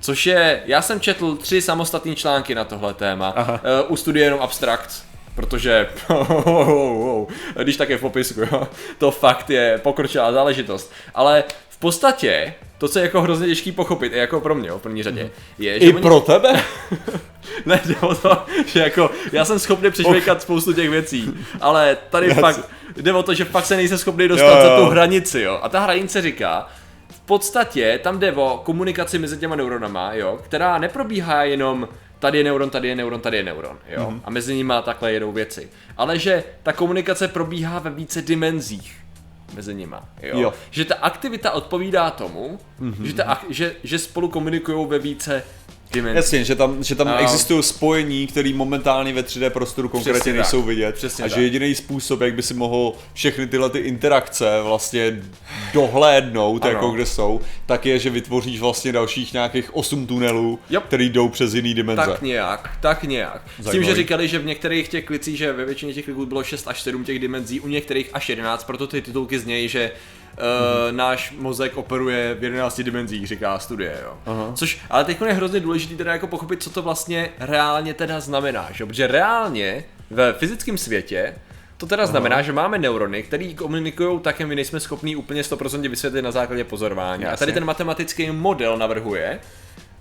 Což 0.00 0.26
je, 0.26 0.62
já 0.66 0.82
jsem 0.82 1.00
četl 1.00 1.36
tři 1.36 1.62
samostatné 1.62 2.14
články 2.14 2.54
na 2.54 2.64
tohle 2.64 2.94
téma. 2.94 3.32
Aha. 3.36 3.52
Uh, 3.84 3.92
u 3.92 3.96
studie 3.96 4.24
jenom 4.24 4.40
abstrakt, 4.40 5.04
protože 5.34 5.88
když 7.62 7.76
tak 7.76 7.90
je 7.90 7.98
v 7.98 8.00
popisku, 8.00 8.40
jo, 8.40 8.68
to 8.98 9.10
fakt 9.10 9.50
je 9.50 9.78
pokročilá 9.82 10.32
záležitost. 10.32 10.92
Ale 11.14 11.44
v 11.78 11.80
podstatě, 11.80 12.54
to, 12.78 12.88
co 12.88 12.98
je 12.98 13.02
jako 13.02 13.22
hrozně 13.22 13.46
těžký 13.46 13.72
pochopit, 13.72 14.12
i 14.12 14.18
jako 14.18 14.40
pro 14.40 14.54
mě 14.54 14.70
v 14.70 14.78
první 14.78 15.02
řadě, 15.02 15.30
je, 15.58 15.80
že 15.80 15.86
I 15.86 15.92
oni- 15.92 16.02
pro 16.02 16.20
tebe? 16.20 16.62
ne, 17.66 17.80
jde 17.86 17.96
o 17.96 18.14
to, 18.14 18.42
že 18.66 18.80
jako 18.80 19.10
já 19.32 19.44
jsem 19.44 19.58
schopný 19.58 19.90
přešvejkat 19.90 20.42
spoustu 20.42 20.72
těch 20.72 20.90
věcí, 20.90 21.34
ale 21.60 21.96
tady 22.10 22.28
Já 22.28 22.34
fakt 22.34 22.54
si- 22.54 23.02
jde 23.02 23.12
o 23.12 23.22
to, 23.22 23.34
že 23.34 23.44
fakt 23.44 23.66
se 23.66 23.76
nejsem 23.76 23.98
schopný 23.98 24.28
dostat 24.28 24.56
Jo, 24.56 24.62
za 24.62 24.74
jo. 24.74 24.84
tu 24.84 24.90
hranici, 24.90 25.40
jo. 25.40 25.58
A 25.62 25.68
ta 25.68 25.80
hranice 25.80 26.22
říká, 26.22 26.68
v 27.10 27.20
podstatě 27.20 28.00
tam 28.02 28.18
jde 28.18 28.32
o 28.32 28.60
komunikaci 28.64 29.18
mezi 29.18 29.36
těma 29.38 29.56
neuronama, 29.56 30.12
jo, 30.14 30.38
která 30.44 30.78
neprobíhá 30.78 31.44
jenom 31.44 31.88
tady 32.18 32.38
je 32.38 32.44
neuron, 32.44 32.70
tady 32.70 32.88
je 32.88 32.96
neuron, 32.96 33.20
tady 33.20 33.36
je 33.36 33.42
neuron, 33.42 33.78
jo. 33.88 34.10
Mhm. 34.10 34.20
A 34.24 34.30
mezi 34.30 34.54
nimi 34.54 34.74
takhle 34.84 35.12
jedou 35.12 35.32
věci. 35.32 35.68
Ale 35.96 36.18
že 36.18 36.44
ta 36.62 36.72
komunikace 36.72 37.28
probíhá 37.28 37.78
ve 37.78 37.90
více 37.90 38.22
dimenzích 38.22 38.96
mezi 39.54 39.74
nima, 39.74 40.04
jo. 40.22 40.38
Jo. 40.40 40.52
Že 40.70 40.84
ta 40.84 40.94
aktivita 40.94 41.50
odpovídá 41.50 42.10
tomu, 42.10 42.58
Mhm. 42.78 43.06
že, 43.06 43.12
ta, 43.14 43.24
ak- 43.24 43.46
že, 43.50 43.74
že 43.84 43.98
spolu 43.98 44.28
komunikují 44.28 44.86
ve 44.86 44.98
více 44.98 45.42
dimenzích. 45.92 46.16
Jasně, 46.16 46.44
že 46.44 46.54
tam, 46.54 46.84
že 46.84 46.94
tam 46.94 47.08
A- 47.08 47.18
existují 47.18 47.62
spojení, 47.62 48.26
které 48.26 48.52
momentálně 48.54 49.12
ve 49.12 49.22
3D 49.22 49.50
prostoru 49.50 49.88
konkrétně 49.88 50.12
Přesně 50.20 50.32
tak. 50.32 50.36
nejsou 50.38 50.62
vidět. 50.62 50.94
Přesně 50.94 51.24
a 51.24 51.28
že 51.28 51.34
tak. 51.34 51.42
jediný 51.42 51.74
způsob, 51.74 52.20
jak 52.20 52.34
by 52.34 52.42
si 52.42 52.54
mohl 52.54 52.92
všechny 53.14 53.46
tyhle 53.46 53.70
ty 53.70 53.78
interakce 53.78 54.60
vlastně 54.62 55.22
dohlédnout, 55.74 56.64
Ano. 56.64 56.72
jako 56.72 56.90
kde 56.90 57.06
jsou, 57.06 57.40
tak 57.66 57.86
je, 57.86 57.98
že 57.98 58.10
vytvoříš 58.10 58.60
vlastně 58.60 58.92
dalších 58.92 59.32
nějakých 59.32 59.76
8 59.76 60.06
tunelů, 60.06 60.58
Yep. 60.70 60.84
který 60.86 61.08
jdou 61.08 61.28
přes 61.28 61.54
jiný 61.54 61.74
dimenze. 61.74 62.02
Tak 62.06 62.22
nějak, 62.22 62.70
tak 62.80 63.02
nějak. 63.02 63.42
S 63.52 63.54
tím, 63.56 63.64
Zajímavý. 63.64 63.86
že 63.88 63.94
říkali, 63.94 64.28
že 64.28 64.38
v 64.38 64.44
některých 64.46 64.88
těch 64.88 65.04
klicích, 65.04 65.38
že 65.38 65.52
ve 65.52 65.64
většině 65.64 65.94
těch 65.94 66.04
kliků 66.04 66.26
bylo 66.26 66.44
6 66.44 66.68
až 66.68 66.80
7 66.82 67.04
těch 67.04 67.18
dimenzí, 67.18 67.60
u 67.60 67.68
některých 67.68 68.10
až 68.12 68.28
11, 68.28 68.64
proto 68.64 68.86
ty 68.86 69.02
titulky 69.02 69.38
znějí, 69.38 69.68
že 69.68 69.90
Uh, 70.38 70.96
náš 70.96 71.34
mozek 71.38 71.76
operuje 71.76 72.34
v 72.34 72.44
11 72.44 72.80
dimenzích, 72.80 73.26
říká 73.26 73.58
studie, 73.58 73.98
jo. 74.04 74.18
Aha. 74.26 74.52
Což, 74.54 74.80
ale 74.90 75.04
teď 75.04 75.20
je 75.26 75.32
hrozně 75.32 75.60
důležité 75.60 75.94
teda 75.96 76.12
jako 76.12 76.26
pochopit, 76.26 76.62
co 76.62 76.70
to 76.70 76.82
vlastně 76.82 77.30
reálně 77.38 77.94
teda 77.94 78.20
znamená, 78.20 78.68
že? 78.72 78.86
Protože 78.86 79.06
reálně 79.06 79.84
ve 80.10 80.32
fyzickém 80.32 80.78
světě 80.78 81.34
to 81.76 81.86
teda 81.86 82.06
znamená, 82.06 82.42
že 82.42 82.52
máme 82.52 82.78
neurony, 82.78 83.22
které 83.22 83.54
komunikují 83.54 84.20
tak, 84.20 84.40
jak 84.40 84.48
my 84.48 84.54
nejsme 84.54 84.80
schopní 84.80 85.16
úplně 85.16 85.42
100% 85.42 85.88
vysvětlit 85.88 86.22
na 86.22 86.30
základě 86.30 86.64
pozorování. 86.64 87.24
A 87.24 87.36
tady 87.36 87.50
Jasně. 87.50 87.52
ten 87.52 87.64
matematický 87.64 88.30
model 88.30 88.78
navrhuje, 88.78 89.40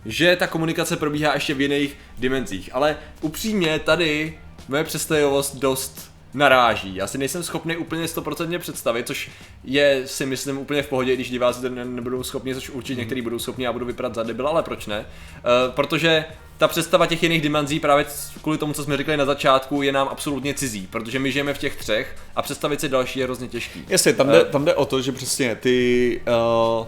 že 0.06 0.36
ta 0.36 0.48
komunikace 0.48 0.96
probíhá 0.98 1.34
ještě 1.34 1.54
v 1.54 1.62
jiných 1.62 1.98
dimenzích. 2.18 2.70
Ale 2.74 2.98
upřímně 3.22 3.80
tady 3.80 4.40
moje 4.68 4.84
představivost 4.84 5.56
dost 5.56 6.12
naráží. 6.34 6.96
Já 6.96 7.08
si 7.08 7.18
nejsem 7.18 7.44
schopný 7.44 7.78
úplně 7.78 8.06
100% 8.06 8.60
představit, 8.60 9.08
což 9.08 9.30
je 9.64 10.02
si 10.06 10.26
myslím 10.26 10.58
úplně 10.58 10.84
v 10.84 10.88
pohodě, 10.88 11.16
když 11.16 11.30
diváci 11.30 11.62
to 11.62 11.70
ne- 11.70 11.86
nebudou 11.86 12.24
schopni, 12.24 12.56
což 12.56 12.70
určitě 12.70 13.00
některý 13.00 13.22
budou 13.22 13.40
schopni 13.40 13.68
a 13.68 13.74
budu 13.74 13.86
vypadat 13.86 14.16
za 14.16 14.24
debil, 14.24 14.48
ale 14.48 14.64
proč 14.64 14.86
ne? 14.88 15.00
Uh, 15.00 15.74
protože 15.76 16.26
ta 16.58 16.68
představa 16.68 17.06
těch 17.06 17.24
jiných 17.24 17.42
dimenzí 17.42 17.80
právě 17.80 18.06
kvůli 18.42 18.58
tomu, 18.58 18.74
co 18.74 18.84
jsme 18.84 18.98
říkali 18.98 19.18
na 19.18 19.26
začátku, 19.26 19.82
je 19.82 19.92
nám 19.92 20.08
absolutně 20.08 20.54
cizí, 20.54 20.88
protože 20.88 21.20
my 21.20 21.32
žijeme 21.32 21.54
v 21.54 21.58
těch 21.58 21.76
třech 21.76 22.16
a 22.36 22.42
představit 22.42 22.82
si 22.82 22.90
další 22.90 23.20
je 23.20 23.26
hrozně 23.26 23.48
těžký. 23.48 23.86
Jasně, 23.90 24.14
tam 24.14 24.28
jde, 24.30 24.42
Eh. 24.42 24.46
tam 24.46 24.66
jde 24.66 24.76
o 24.76 24.86
to, 24.86 25.02
že 25.02 25.12
přesně 25.12 25.56
ty, 25.56 26.22
uh, 26.80 26.88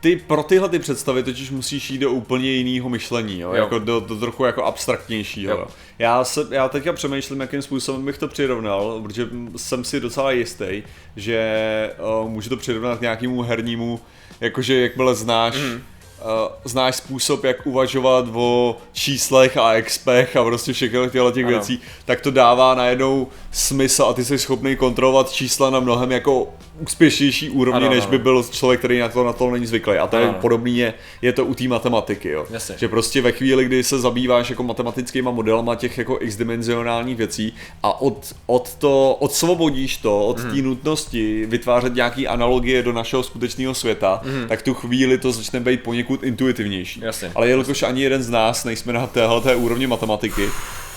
ty 0.00 0.16
pro 0.16 0.42
tyhle 0.42 0.68
ty 0.68 0.78
představy 0.78 1.22
totiž 1.22 1.50
musíš 1.50 1.90
jít 1.90 1.98
do 1.98 2.10
úplně 2.10 2.50
jiného 2.50 2.88
myšlení, 2.88 3.40
jo? 3.40 3.48
Jo. 3.48 3.54
Jako 3.54 3.78
do, 3.78 4.00
do, 4.00 4.16
trochu 4.16 4.44
jako 4.44 4.64
abstraktnějšího. 4.64 5.52
Jo. 5.52 5.66
Já, 5.98 6.24
se, 6.24 6.46
já 6.50 6.68
teďka 6.68 6.92
přemýšlím, 6.92 7.40
jakým 7.40 7.62
způsobem 7.62 8.04
bych 8.04 8.18
to 8.18 8.28
přirovnal, 8.28 9.00
protože 9.02 9.28
jsem 9.56 9.84
si 9.84 10.00
docela 10.00 10.30
jistý, 10.32 10.82
že 11.16 11.90
uh, 12.22 12.30
můžu 12.30 12.48
to 12.48 12.56
přirovnat 12.56 12.98
k 12.98 13.02
nějakému 13.02 13.42
hernímu, 13.42 14.00
jakože 14.40 14.80
jakmile 14.80 15.14
znáš 15.14 15.56
mm. 15.56 15.80
Uh, 16.18 16.52
znáš 16.64 16.96
způsob, 16.96 17.44
jak 17.44 17.66
uvažovat 17.66 18.24
o 18.34 18.76
číslech 18.92 19.56
a 19.56 19.72
expech 19.72 20.36
a 20.36 20.44
prostě 20.44 20.72
všech 20.72 20.90
těchto 20.90 21.30
těch 21.30 21.44
Ano. 21.44 21.52
věcí, 21.52 21.80
tak 22.04 22.20
to 22.20 22.30
dává 22.30 22.74
najednou 22.74 23.28
smysl 23.52 24.04
a 24.04 24.12
ty 24.12 24.24
jsi 24.24 24.38
schopný 24.38 24.76
kontrolovat 24.76 25.30
čísla 25.30 25.70
na 25.70 25.80
mnohem 25.80 26.12
jako 26.12 26.54
úspěšnější 26.80 27.50
úrovni, 27.50 27.80
Ano, 27.86 27.90
než 27.94 28.02
ano. 28.02 28.10
by 28.10 28.18
byl 28.18 28.44
člověk, 28.50 28.78
který 28.80 28.98
na 28.98 29.08
to, 29.08 29.24
na 29.24 29.32
to 29.32 29.50
není 29.50 29.66
zvyklý. 29.66 29.94
A 29.96 30.06
to 30.06 30.16
je 30.16 30.24
Ano. 30.28 30.38
podobný 30.40 30.78
je, 30.78 30.94
je 31.22 31.32
to 31.32 31.44
u 31.44 31.54
té 31.54 31.64
matematiky, 31.68 32.28
jo. 32.28 32.46
Jasně. 32.50 32.74
Že 32.78 32.88
prostě 32.88 33.22
ve 33.22 33.32
chvíli, 33.32 33.64
kdy 33.64 33.84
se 33.84 33.98
zabýváš 33.98 34.50
jako 34.50 34.62
matematickýma 34.62 35.30
modelama 35.30 35.74
těch 35.74 35.98
jako 35.98 36.18
x-dimenzionálních 36.20 37.16
věcí 37.16 37.52
a 37.82 38.00
od, 38.00 38.34
od 38.46 38.74
to, 38.74 39.14
odsvobodíš 39.20 39.96
to 39.96 40.26
od 40.26 40.38
Mhm. 40.38 40.50
té 40.56 40.62
nutnosti 40.62 41.46
vytvářet 41.46 41.94
nějaký 41.94 42.28
analogie 42.28 42.82
do 42.82 42.92
našeho 42.92 43.22
skutečného 43.22 43.74
světa, 43.74 44.20
tak 44.48 44.62
tu 44.62 44.74
chvíli 44.74 45.18
to 45.18 45.32
začne 45.32 45.60
být 45.60 45.82
poněkud 45.82 46.22
intuitivnější. 46.22 47.00
Jasně. 47.04 47.32
Ale 47.34 47.48
jelikož 47.48 47.82
ani 47.82 48.02
jeden 48.02 48.22
z 48.22 48.30
nás 48.30 48.64
nejsme 48.64 48.92
na 48.92 49.06
téhle 49.06 49.56
úrovni 49.56 49.86
matematiky, 49.86 50.48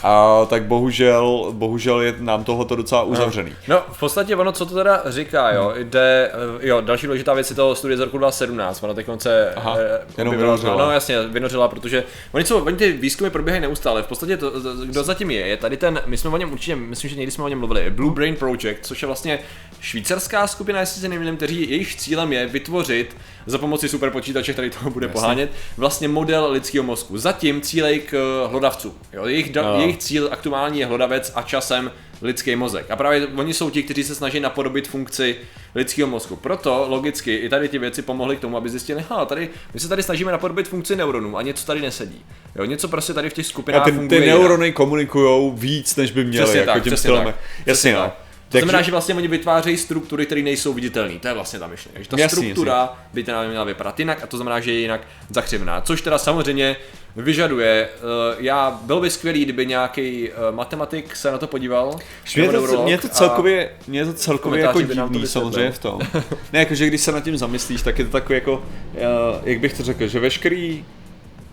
a 0.04 0.46
tak 0.50 0.64
bohužel, 0.64 1.48
bohužel 1.52 2.02
je 2.02 2.16
nám 2.20 2.44
tohoto 2.44 2.76
docela 2.76 3.04
uzavřený. 3.04 3.52
No, 3.68 3.84
v 3.92 4.00
podstatě 4.00 4.36
ono, 4.36 4.52
co 4.52 4.66
to 4.66 4.76
teda 4.76 5.02
říká, 5.06 5.52
jo, 5.52 5.74
jde, 5.78 6.32
eh, 6.62 6.68
jo, 6.68 6.82
další 6.82 7.06
důležitá 7.08 7.34
věc 7.34 7.50
je 7.50 7.56
to 7.56 7.76
studie 7.76 7.98
z 7.98 8.00
roku 8.00 8.18
2017, 8.18 8.84
ona 8.84 8.94
teď 8.94 9.06
konce 9.06 9.54
Aha, 9.56 9.76
eh, 9.80 10.00
jenom 10.18 10.38
vynořila. 10.38 10.78
No 10.86 10.92
jasně, 10.92 11.22
vynořila, 11.28 11.68
protože 11.68 12.04
oni, 12.32 12.46
jsou, 12.46 12.64
oni 12.64 12.78
ty 12.78 12.92
výzkumy 12.92 13.30
probíhají 13.30 13.62
neustále, 13.62 14.04
v 14.04 14.08
podstatě 14.08 14.38
to, 14.38 14.52
kdo 14.86 15.04
zatím 15.04 15.32
je, 15.32 15.48
je 15.48 15.58
tady 15.58 15.78
ten, 15.78 16.02
my 16.06 16.18
jsme 16.18 16.30
o 16.30 16.38
něm 16.38 16.52
určitě, 16.52 16.76
myslím, 16.76 17.10
že 17.10 17.16
někdy 17.16 17.32
jsme 17.32 17.44
o 17.44 17.48
něm 17.48 17.60
mluvili, 17.60 17.90
Blue 17.90 18.14
Brain 18.14 18.36
Project, 18.36 18.86
což 18.86 19.02
je 19.02 19.06
vlastně 19.06 19.40
švýcarská 19.82 20.48
skupina, 20.48 20.80
jestli 20.80 21.02
se 21.02 21.08
nemýlím, 21.08 21.38
kteří 21.38 21.70
jejich 21.70 21.96
cílem 21.96 22.34
je 22.34 22.48
vytvořit 22.48 23.18
za 23.46 23.58
pomoci 23.58 23.90
superpočítače, 23.90 24.54
který 24.54 24.70
toho 24.70 24.90
bude 24.90 25.06
Jasně. 25.06 25.22
pohánět, 25.22 25.52
vlastně 25.78 26.08
model 26.08 26.52
lidského 26.52 26.84
mozku. 26.84 27.18
Zatím 27.18 27.62
cílej 27.62 28.00
k 28.00 28.14
eh, 28.14 28.48
hlodavcům. 28.48 28.94
Jo, 29.14 29.26
jejich, 29.26 29.52
da, 29.54 29.62
No. 29.62 29.80
jejich 29.80 29.91
cíl 29.98 30.30
aktuální 30.32 30.80
je 30.80 30.86
hlodavec 30.86 31.32
a 31.36 31.42
časem 31.42 31.92
lidský 32.22 32.56
mozek. 32.56 32.92
A 32.92 32.96
právě 32.96 33.28
oni 33.28 33.54
jsou 33.54 33.70
ti, 33.70 33.84
kteří 33.84 34.04
se 34.04 34.16
snaží 34.16 34.40
napodobit 34.40 34.88
funkci 34.88 35.36
lidského 35.76 36.08
mozku. 36.08 36.36
Proto 36.36 36.86
logicky 36.90 37.36
i 37.36 37.50
tady 37.50 37.70
ty 37.70 37.80
věci 37.80 38.02
pomohly 38.02 38.38
k 38.38 38.40
tomu, 38.40 38.58
aby 38.58 38.70
zjistili, 38.70 39.06
ha, 39.10 39.26
tady, 39.26 39.50
my 39.74 39.80
se 39.80 39.88
tady 39.88 40.04
snažíme 40.04 40.32
napodobit 40.32 40.68
funkci 40.68 40.96
neuronů 40.96 41.38
a 41.38 41.42
něco 41.42 41.66
tady 41.66 41.82
nesedí. 41.82 42.26
Jo, 42.56 42.66
něco 42.66 42.88
prostě 42.88 43.14
tady 43.14 43.30
v 43.30 43.34
těch 43.34 43.46
A 43.46 43.50
skupinách 43.50 43.86
ty, 43.86 43.92
funguje 43.92 44.22
ty 44.22 44.28
neurony 44.28 44.72
komunikujou 44.72 45.52
víc, 45.52 45.96
než 45.96 46.12
by 46.12 46.26
měly, 46.26 46.44
Přesně 46.44 46.60
jako 46.60 46.72
tak, 46.74 46.84
tím 46.84 46.92
přesně 46.92 46.98
stylem. 47.10 47.26
tak. 47.26 47.36
Jasně, 47.66 47.74
Přesně 47.74 47.94
no. 47.94 48.12
To 48.52 48.58
znamená, 48.58 48.82
že 48.82 48.92
vlastně 48.92 49.16
oni 49.16 49.28
vytvářejí 49.28 49.78
struktury, 49.78 50.26
které 50.26 50.42
nejsou 50.42 50.74
viditelné. 50.74 51.20
To 51.20 51.28
je 51.28 51.34
vlastně 51.34 51.60
ta 51.60 51.68
myšlenka. 51.68 52.02
Že 52.02 52.10
ta 52.10 52.18
Jasný, 52.20 52.44
struktura 52.44 52.94
by 53.14 53.24
teda 53.24 53.48
měla 53.48 53.64
vypadat 53.64 54.00
jinak 54.00 54.24
a 54.24 54.28
to 54.28 54.38
znamená, 54.38 54.60
že 54.60 54.74
je 54.74 54.80
jinak 54.80 55.02
zakřivná. 55.30 55.82
Což 55.82 56.02
teda 56.02 56.18
samozřejmě 56.18 56.76
vyžaduje, 57.16 57.90
uh, 57.96 58.44
já 58.44 58.80
byl 58.84 59.02
by 59.02 59.10
skvělý, 59.10 59.44
kdyby 59.44 59.66
nějaký 59.66 60.30
uh, 60.30 60.56
matematik 60.56 61.16
se 61.16 61.32
na 61.32 61.38
to 61.38 61.48
podíval. 61.48 62.00
Mě 62.36 62.50
to, 62.50 62.84
mě 62.84 62.98
to 62.98 63.10
celkově, 63.10 63.70
mě 63.88 64.00
je 64.00 64.06
to 64.06 64.14
celkově 64.14 64.62
jako 64.62 64.74
to 64.74 64.82
divný 64.82 65.20
vysvětlil. 65.20 65.28
samozřejmě 65.28 65.72
v 65.72 65.80
tom. 65.80 66.00
Ne, 66.54 66.60
jakože 66.60 66.88
když 66.88 67.02
se 67.02 67.12
nad 67.12 67.24
tím 67.24 67.38
zamyslíš, 67.38 67.82
tak 67.82 68.00
je 68.00 68.06
to 68.06 68.12
takový 68.12 68.36
jako, 68.36 68.54
uh, 68.54 69.00
jak 69.44 69.60
bych 69.60 69.74
to 69.74 69.84
řekl, 69.84 70.08
že 70.08 70.20
veškerý 70.20 70.86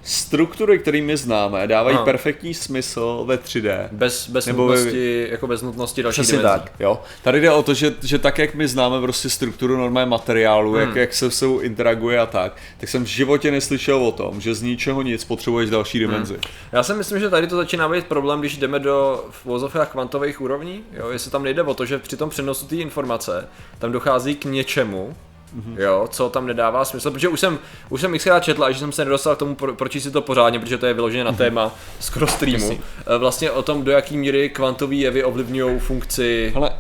struktury, 0.03 0.79
které 0.79 1.01
my 1.03 1.17
známe, 1.17 1.67
dávají 1.67 1.97
Aha. 1.97 2.05
perfektní 2.05 2.55
smysl 2.55 3.25
ve 3.27 3.37
3D. 3.37 3.89
Bez, 3.93 4.29
bez 4.29 4.47
Nebo 4.47 4.67
nutnosti, 4.67 5.27
jako 5.31 5.47
bez 5.47 5.63
nutnosti 5.63 6.03
Přesně 6.11 6.39
dimenzí. 6.39 6.59
tak, 6.61 6.73
jo. 6.81 7.03
Tady 7.23 7.41
jde 7.41 7.51
o 7.51 7.63
to, 7.63 7.75
že, 7.75 7.95
že 8.03 8.19
tak, 8.19 8.39
jak 8.39 8.55
my 8.55 8.69
známe 8.69 9.01
prostě 9.01 9.31
strukturu 9.31 9.77
normálně 9.77 10.11
materiálu, 10.11 10.73
Hmm. 10.73 10.81
jak, 10.81 10.97
jak 10.97 11.15
se 11.15 11.31
sebou 11.31 11.59
interaguje 11.59 12.19
a 12.21 12.27
tak, 12.27 12.57
tak 12.81 12.89
jsem 12.89 13.05
v 13.05 13.09
životě 13.09 13.51
neslyšel 13.51 13.97
o 14.05 14.13
tom, 14.13 14.41
že 14.41 14.55
z 14.55 14.63
ničeho 14.63 15.03
nic 15.03 15.25
potřebuješ 15.25 15.71
další 15.71 15.99
dimenzi. 15.99 16.37
Já 16.73 16.83
si 16.83 16.95
myslím, 16.95 17.21
že 17.21 17.31
tady 17.31 17.47
to 17.47 17.57
začíná 17.57 17.89
být 17.89 18.07
problém, 18.07 18.41
když 18.41 18.57
jdeme 18.57 18.79
do 18.79 19.25
v 19.31 19.47
uvozovkách 19.47 19.91
kvantových 19.93 20.41
úrovní, 20.41 20.83
jo, 20.93 21.11
jestli 21.11 21.31
tam 21.31 21.43
nejde 21.43 21.63
o 21.63 21.75
to, 21.75 21.87
že 21.87 21.99
při 21.99 22.17
tom 22.17 22.31
přenosu 22.31 22.67
té 22.67 22.77
informace 22.77 23.49
tam 23.79 23.93
dochází 23.93 24.35
k 24.37 24.45
něčemu, 24.45 25.17
Mhm. 25.55 25.77
jo, 25.79 26.09
co 26.11 26.29
tam 26.29 26.47
nedává 26.47 26.85
smysl, 26.85 27.11
protože 27.11 27.29
už 27.29 27.41
jsem, 27.41 27.59
už 27.89 28.01
jsem 28.01 28.19
xkrát 28.19 28.45
četl 28.45 28.65
a 28.65 28.71
že 28.71 28.79
jsem 28.79 28.93
se 28.93 29.05
nedostal 29.05 29.37
k 29.37 29.39
tomu 29.39 29.55
pro, 29.55 29.75
pročíst 29.75 30.07
si 30.07 30.11
to 30.13 30.23
pořádně, 30.23 30.59
protože 30.59 30.79
to 30.79 30.87
je 30.87 30.95
vyloženě 30.95 31.25
Mhm. 31.25 31.33
na 31.33 31.39
téma 31.39 31.75
skoro 32.01 32.27
streamu, 32.27 32.79
Eh, 33.15 33.19
vlastně 33.19 33.51
o 33.51 33.63
tom, 33.63 33.85
do 33.85 33.91
jaký 33.91 34.17
míry 34.17 34.49
kvantové 34.51 34.95
jevy 34.95 35.25
ovlivňují 35.25 35.79
funkci 35.79 36.53
Hele, 36.55 36.71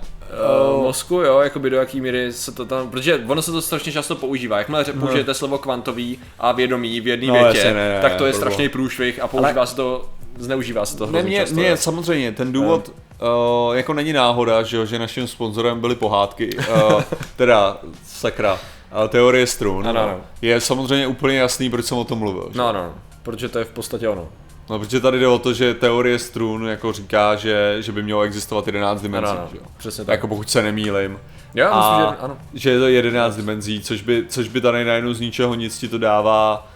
uh, 0.77 0.83
mozku, 0.83 1.15
jo, 1.15 1.41
jakoby 1.41 1.71
do 1.71 1.77
jaký 1.77 2.01
míry 2.01 2.33
se 2.33 2.53
to 2.53 2.65
tam, 2.65 2.91
protože 2.91 3.23
ono 3.29 3.43
se 3.43 3.53
to 3.53 3.63
strašně 3.63 3.93
často 3.93 4.15
používá, 4.17 4.59
jakmile 4.59 4.83
ře- 4.83 5.01
použijete 5.01 5.35
slovo 5.35 5.59
kvantový 5.59 6.19
a 6.39 6.53
vědomí 6.53 7.01
v 7.01 7.07
jedné 7.09 7.27
No, 7.27 7.33
větě, 7.35 7.59
jasně, 7.59 7.75
ne, 7.75 7.89
ne, 7.89 7.99
tak 8.03 8.15
to 8.15 8.27
je 8.27 8.33
strašný 8.33 8.69
průšvih 8.69 9.23
a 9.23 9.27
používá 9.29 9.67
se 9.67 9.77
to, 9.77 10.09
zneužívá 10.39 10.87
se 10.87 10.97
to 10.97 11.07
Ne, 11.07 11.23
mě, 11.23 11.39
často. 11.41 11.55
mě 11.55 11.77
samozřejmě, 11.77 12.33
ten 12.33 12.53
důvod, 12.53 12.93
uh, 13.21 13.77
jako 13.77 13.93
není 13.95 14.13
náhoda, 14.13 14.63
že, 14.63 14.87
že 14.87 14.99
naším 14.99 15.27
sponzorem 15.29 15.81
byly 15.81 15.95
pohádky, 15.95 16.57
uh, 16.57 17.03
teda 17.37 17.77
sakra, 18.07 18.53
uh, 18.53 19.09
teorie 19.09 19.47
strun, 19.47 19.89
Ano, 19.89 20.01
ano. 20.03 20.21
je 20.43 20.61
samozřejmě 20.61 21.07
úplně 21.07 21.39
jasný, 21.39 21.71
proč 21.71 21.85
jsem 21.87 21.99
o 21.99 22.05
tom 22.05 22.19
mluvil. 22.19 22.49
že? 22.53 22.59
No, 22.59 22.73
no, 22.73 22.95
protože 23.23 23.49
to 23.49 23.59
je 23.59 23.65
v 23.65 23.71
podstatě 23.71 24.09
ono. 24.09 24.29
No, 24.71 24.79
protože 24.79 25.01
tady 25.01 25.19
jde 25.19 25.29
o 25.29 25.39
to, 25.39 25.53
že 25.53 25.75
teorie 25.75 26.19
strun 26.19 26.69
jako 26.69 26.93
říká, 26.93 27.37
že, 27.37 27.77
že 27.81 27.93
by 27.93 28.03
mělo 28.03 28.23
existovat 28.23 28.67
11 28.67 29.03
dimenzí, 29.03 29.31
Ano, 29.31 29.39
ano, 29.41 29.49
že 29.53 29.59
přesně 29.79 30.05
tak. 30.05 30.13
Jako 30.13 30.29
pokud 30.29 30.51
se 30.51 30.63
nemýlim. 30.63 31.19
Já 31.55 31.69
a 31.71 31.99
myslím, 31.99 32.15
že 32.17 32.25
ano. 32.25 32.37
že 32.55 32.71
je 32.71 32.79
to 32.79 32.89
11 32.89 33.37
dimenzí, 33.37 33.81
což 33.81 34.03
by, 34.03 34.25
což 34.29 34.49
by 34.49 34.61
tady 34.61 34.85
najednou 34.85 35.13
z 35.13 35.21
ničeho 35.21 35.55
nic 35.55 35.79
ti 35.79 35.89
to 35.89 35.99
dává 35.99 36.67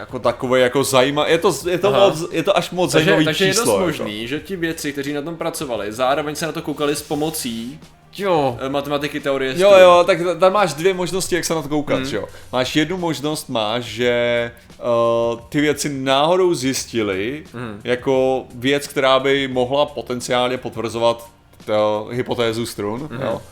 jako 0.00 0.18
takové 0.18 0.60
jako 0.60 0.84
zajímavé, 0.84 1.30
je 1.30 1.38
to, 1.38 1.54
je 1.70 1.78
to, 1.78 1.88
Aha. 1.88 2.08
moc, 2.08 2.24
je 2.32 2.42
to 2.42 2.56
až 2.56 2.70
moc 2.70 2.92
Takže, 2.92 3.04
zajímavý 3.04 3.24
takže 3.24 3.44
je 3.44 3.50
číslo. 3.50 3.64
dost 3.64 3.74
jako. 3.74 3.86
možný, 3.86 4.28
že 4.28 4.40
ti 4.40 4.56
vědci, 4.56 4.92
kteří 4.92 5.12
na 5.12 5.22
tom 5.22 5.36
pracovali, 5.36 5.92
zároveň 5.92 6.34
se 6.36 6.46
na 6.46 6.52
to 6.52 6.62
koukali 6.62 6.96
s 6.96 7.02
pomocí 7.02 7.80
Jo. 8.18 8.58
eh, 8.60 8.68
matematiky 8.68 9.20
teorie 9.20 9.54
Jo, 9.56 9.72
jo, 9.78 10.04
tak 10.06 10.18
tam 10.40 10.52
máš 10.52 10.74
dvě 10.74 10.94
možnosti, 10.94 11.34
jak 11.34 11.44
se 11.44 11.54
na 11.54 11.62
to 11.62 11.68
koukat, 11.68 11.98
Hmm. 11.98 12.06
mm. 12.08 12.14
jo. 12.14 12.24
Máš 12.52 12.76
jednu 12.76 12.96
možnost, 12.96 13.48
máš, 13.48 13.84
že 13.84 14.50
uh, 15.32 15.40
ty 15.48 15.60
věci 15.60 15.88
náhodou 15.88 16.54
zjistili 16.54 17.44
Hmm. 17.54 17.80
jako 17.84 18.44
věc, 18.54 18.86
která 18.86 19.18
by 19.18 19.48
mohla 19.48 19.86
potenciálně 19.86 20.58
potvrzovat 20.58 21.30
to, 21.66 22.08
hypotézu 22.10 22.66
strun, 22.66 23.08
Hmm. 23.10 23.20
jo. 23.22 23.42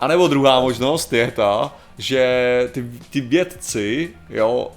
A 0.00 0.06
nebo 0.06 0.28
druhá 0.28 0.60
možnost 0.60 1.12
je 1.12 1.30
ta, 1.30 1.76
že 1.98 2.68
ty, 2.72 2.84
ty 3.10 3.20
vědci 3.20 4.10
jo, 4.30 4.72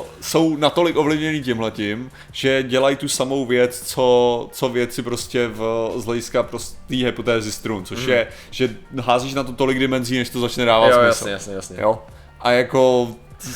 uh, 0.00 0.06
jsou 0.20 0.56
natolik 0.56 0.96
ovlivněni 0.96 1.42
tímhletím, 1.42 2.10
že 2.32 2.62
dělají 2.62 2.96
tu 2.96 3.08
samou 3.08 3.46
věc, 3.46 3.82
co, 3.82 4.48
co 4.52 4.68
vědci 4.68 5.02
prostě 5.02 5.48
v, 5.48 5.92
z 5.96 6.04
hlediska 6.04 6.42
té 6.88 6.96
hypotézy 6.96 7.52
strun, 7.52 7.84
což 7.84 8.06
je, 8.06 8.26
že 8.50 8.76
házíš 9.00 9.34
na 9.34 9.44
to 9.44 9.52
tolik 9.52 9.78
dimenzí, 9.78 10.18
než 10.18 10.30
to 10.30 10.40
začne 10.40 10.64
dávat. 10.64 10.86
Jo, 10.86 10.92
smysl. 10.92 11.06
jasně, 11.06 11.32
jasně, 11.32 11.54
jasně. 11.54 11.76
Jo? 11.80 12.02
A 12.40 12.50
jako... 12.50 13.08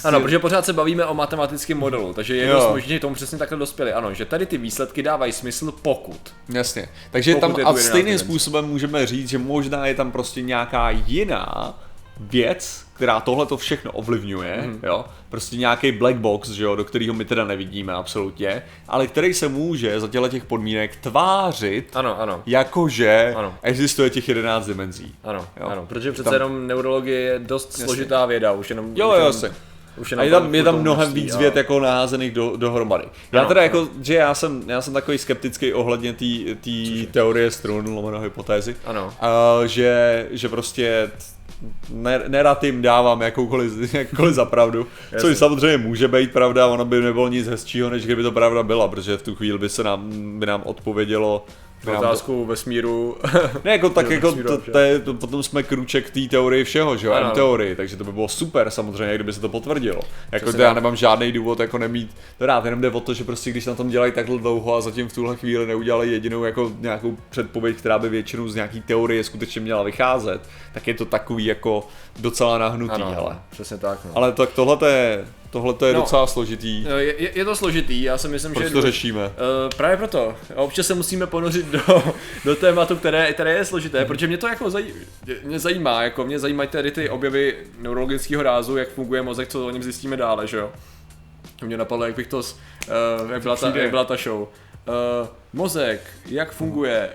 Ano, 0.05 0.21
protože 0.21 0.39
pořád 0.39 0.65
se 0.67 0.73
bavíme 0.73 1.05
o 1.05 1.15
matematickém 1.15 1.79
modelu, 1.79 2.15
takže 2.15 2.37
je 2.37 2.53
dost 2.53 2.69
možné, 2.69 2.89
že 2.89 3.01
tomu 3.01 3.15
přesně 3.15 3.39
takhle 3.39 3.59
dospěli. 3.59 3.93
Ano, 3.93 4.15
že 4.15 4.25
tady 4.25 4.47
ty 4.47 4.59
výsledky 4.59 5.03
dávají 5.03 5.33
smysl, 5.33 5.73
pokud. 5.83 6.21
Jasně. 6.49 6.89
Takže 7.11 7.35
Pokud 7.35 7.41
tam 7.41 7.51
a 7.57 7.59
11 7.59 7.81
stejným 7.81 8.19
způsobem 8.19 8.65
můžeme 8.65 9.07
říct, 9.07 9.29
že 9.29 9.39
možná 9.39 9.87
je 9.87 9.95
tam 9.95 10.13
prostě 10.13 10.43
nějaká 10.43 10.91
jiná 10.91 11.75
věc, 12.21 12.85
která 12.95 13.21
tohle 13.21 13.47
to 13.47 13.57
všechno 13.57 13.93
ovlivňuje, 13.93 14.63
mm. 14.67 14.81
jo, 14.83 15.05
prostě 15.29 15.57
nějaký 15.57 15.93
black 15.93 16.17
box, 16.17 16.49
že 16.49 16.65
jo, 16.65 16.77
do 16.77 16.85
kterého 16.85 17.15
my 17.15 17.25
teda 17.25 17.45
nevidíme 17.45 17.93
absolutně, 17.93 18.63
ale 18.89 19.07
který 19.07 19.35
se 19.35 19.49
může 19.49 20.01
za 20.01 20.09
těle 20.09 20.29
těch 20.29 20.45
podmínek 20.45 20.97
tvářit, 20.97 21.91
Ano, 21.95 22.21
ano. 22.21 22.43
jakože 22.47 23.35
Ano. 23.37 23.55
existuje 23.63 24.11
těch 24.11 24.29
11 24.29 24.67
dimenzí. 24.67 25.15
Ano, 25.25 25.47
Jo. 25.61 25.67
ano, 25.69 25.87
protože 25.87 26.13
přece 26.13 26.25
Tam- 26.25 26.33
jenom 26.35 26.67
neurologie 26.67 27.21
je 27.21 27.39
dost 27.39 27.73
složitá 27.73 28.27
věda, 28.27 28.53
už 28.53 28.71
jenom... 28.71 28.87
Jo, 28.87 29.07
jo, 29.07 29.13
jenom, 29.13 29.27
jasně. 29.27 29.51
Už 29.97 30.13
A 30.13 30.23
je 30.23 30.31
tam, 30.31 30.55
je 30.55 30.63
tam 30.63 30.81
mnohem 30.81 30.99
množství 31.01 31.23
víc 31.23 31.35
a- 31.35 31.39
věd 31.39 31.57
jako 31.57 31.81
naházených 31.81 32.31
do, 32.33 32.57
dohromady. 32.57 33.05
Já 33.33 33.41
Ano, 33.41 33.49
teda 33.49 33.61
ano. 33.61 33.65
jako, 33.67 33.89
že 34.03 34.15
já 34.15 34.35
jsem, 34.35 34.63
já 34.67 34.83
jsem 34.83 34.93
takový 34.95 35.19
skeptický 35.19 35.73
ohledně 35.73 36.13
té 36.13 37.07
teorie 37.11 37.51
strun, 37.51 37.87
lomeno 37.95 38.21
hypotézy. 38.21 38.77
Ano. 38.85 39.13
A, 39.21 39.31
že, 39.67 40.27
že 40.31 40.49
prostě 40.49 41.11
ne, 41.91 42.23
nerad 42.29 42.65
jim 42.65 42.83
dávám 42.83 43.21
jakoukoliv, 43.21 43.95
jakoukoliv 43.95 44.35
za 44.35 44.45
pravdu, 44.45 44.87
což 45.21 45.39
samozřejmě 45.39 45.77
může 45.79 46.09
být 46.09 46.33
pravda, 46.33 46.67
ono 46.67 46.85
by 46.85 47.01
nebylo 47.01 47.29
nic 47.29 47.47
hezčího, 47.49 47.91
než 47.91 48.05
kdyby 48.05 48.23
to 48.23 48.33
pravda 48.33 48.63
byla, 48.63 48.89
protože 48.89 49.17
v 49.17 49.23
tu 49.23 49.35
chvíli 49.35 49.59
by 49.59 49.69
se 49.69 49.85
nám, 49.85 50.11
by 50.39 50.47
nám 50.47 50.63
odpovědělo 50.65 51.45
to- 51.85 51.99
Otázku 51.99 52.45
vesmíru. 52.45 53.17
ne, 53.65 53.73
jako 53.73 53.91
tak 53.91 54.11
jako 54.17 54.33
to, 54.33 54.59
to, 54.59 54.79
je, 54.79 54.99
to, 54.99 55.15
potom 55.15 55.43
jsme 55.43 55.63
kruček 55.63 56.11
té 56.11 56.21
teorii 56.21 56.65
všeho, 56.65 56.97
že 56.97 57.07
jo, 57.07 57.13
Ano, 57.13 57.21
M 57.21 57.27
ano. 57.27 57.35
teorii, 57.35 57.77
takže 57.77 57.97
to 57.97 58.05
by 58.05 58.13
bylo 58.13 58.29
super 58.29 58.71
samozřejmě, 58.71 59.15
kdyby 59.15 59.33
se 59.33 59.41
to 59.41 59.49
potvrdilo. 59.49 60.01
Jako 60.33 60.53
to 60.53 60.63
já 60.63 60.73
nemám 60.75 60.97
žádný 60.97 61.33
důvod 61.33 61.61
jako 61.61 61.79
nemít, 61.79 62.17
to 62.39 62.47
rád, 62.47 62.65
jenom 62.65 62.81
jde 62.81 62.91
o 62.91 63.01
to, 63.01 63.15
že 63.15 63.25
prostě 63.25 63.51
když 63.51 63.67
na 63.67 63.75
tom 63.75 63.89
dělají 63.89 64.13
takhle 64.13 64.39
dlouho 64.39 64.75
a 64.75 64.81
zatím 64.81 65.09
v 65.09 65.13
tuhle 65.15 65.37
chvíli 65.37 65.67
neudělali 65.67 66.13
jedinou 66.13 66.45
jako 66.45 66.73
nějakou 66.81 67.17
předpověď, 67.31 67.77
která 67.77 67.99
by 67.99 68.09
většinou 68.09 68.49
z 68.49 68.55
nějaký 68.55 68.81
teorie 68.81 69.25
skutečně 69.25 69.61
měla 69.61 69.83
vycházet, 69.83 70.41
tak 70.75 70.87
je 70.87 70.95
to 70.95 71.05
takový 71.05 71.45
jako 71.45 71.87
docela 72.21 72.59
nahnutý, 72.59 72.93
ano, 72.95 73.11
hele. 73.15 73.37
přesně 73.51 73.77
tak. 73.79 73.99
No. 74.05 74.11
Ale 74.15 74.33
tak 74.33 74.51
tohle 74.53 74.91
je, 74.91 75.25
tohle 75.63 75.89
je 75.89 75.95
No. 75.95 76.01
docela 76.01 76.27
složitý, 76.27 76.83
Je, 76.99 77.23
je, 77.23 77.31
je 77.39 77.45
to 77.45 77.57
složitý, 77.57 78.03
já 78.03 78.19
si 78.19 78.29
myslím, 78.29 78.53
proč 78.55 78.67
že... 78.67 78.73
to 78.73 78.83
řešíme? 78.83 79.25
Uh, 79.27 79.31
právě 79.77 79.97
proto. 79.97 80.35
A 80.57 80.61
Občas 80.61 80.87
se 80.87 80.95
musíme 80.95 81.27
ponořit 81.27 81.67
do, 81.67 82.03
do 82.45 82.57
tématu, 82.57 82.97
které, 82.97 83.33
které 83.33 83.53
je 83.55 83.65
složité, 83.65 84.05
protože 84.05 84.27
mě 84.27 84.39
to 84.39 84.47
jako 84.49 84.71
zaj, 84.71 84.85
mě 85.45 85.59
zajímá, 85.59 86.03
jako 86.03 86.25
mě 86.25 86.39
zajímají 86.39 86.69
tady 86.69 86.91
ty 86.91 87.09
objevy 87.11 87.57
neurologického 87.79 88.43
rázu, 88.43 88.77
jak 88.77 88.89
funguje 88.89 89.23
mozek, 89.23 89.49
co 89.49 89.67
o 89.67 89.71
něm 89.71 89.83
zjistíme 89.83 90.17
dále, 90.17 90.47
že 90.47 90.57
jo. 90.57 90.73
Mě 91.65 91.77
napadlo, 91.77 92.05
jak 92.07 92.15
bych 92.17 92.27
to, 92.27 92.43
s- 92.43 92.57
uh, 93.23 93.31
jak, 93.33 93.43
byla 93.43 93.57
ta, 93.57 93.73
jak 93.77 93.91
byla 93.91 94.05
ta 94.05 94.17
show. 94.17 94.41
Uh, 94.41 94.47
mozek, 95.53 96.01
jak 96.27 96.53
funguje, 96.53 97.11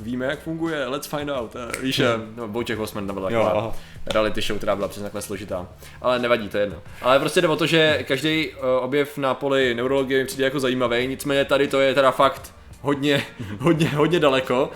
víme, 0.00 0.26
jak 0.26 0.40
funguje, 0.40 0.86
let's 0.86 1.06
find 1.06 1.30
out. 1.30 1.54
Uh, 1.54 1.82
víš, 1.82 1.98
uh, 1.98 2.06
no, 2.36 2.48
Vojtěch 2.48 2.78
Osman 2.78 3.06
tam 3.06 3.16
byla 3.16 3.30
taková 3.30 3.74
reality 4.12 4.40
show, 4.40 4.58
která 4.58 4.76
byla 4.76 4.88
přesně 4.88 5.02
takhle 5.02 5.22
složitá. 5.22 5.68
Ale 6.00 6.18
nevadí, 6.18 6.48
to 6.48 6.56
je 6.56 6.62
jedno. 6.62 6.78
Ale 7.02 7.18
prostě 7.18 7.40
jde 7.40 7.48
o 7.48 7.56
to, 7.56 7.66
že 7.66 8.04
každý 8.08 8.48
uh, 8.48 8.54
objev 8.80 9.18
na 9.18 9.34
poli 9.34 9.74
neurologie 9.74 10.20
mi 10.20 10.26
přijde 10.26 10.44
jako 10.44 10.60
zajímavý, 10.60 11.06
nicméně 11.06 11.44
tady 11.44 11.68
to 11.68 11.80
je 11.80 11.94
teda 11.94 12.10
fakt 12.10 12.52
hodně, 12.80 13.22
hodně, 13.58 13.88
hodně 13.88 14.20
daleko. 14.20 14.62
Uh, 14.64 14.70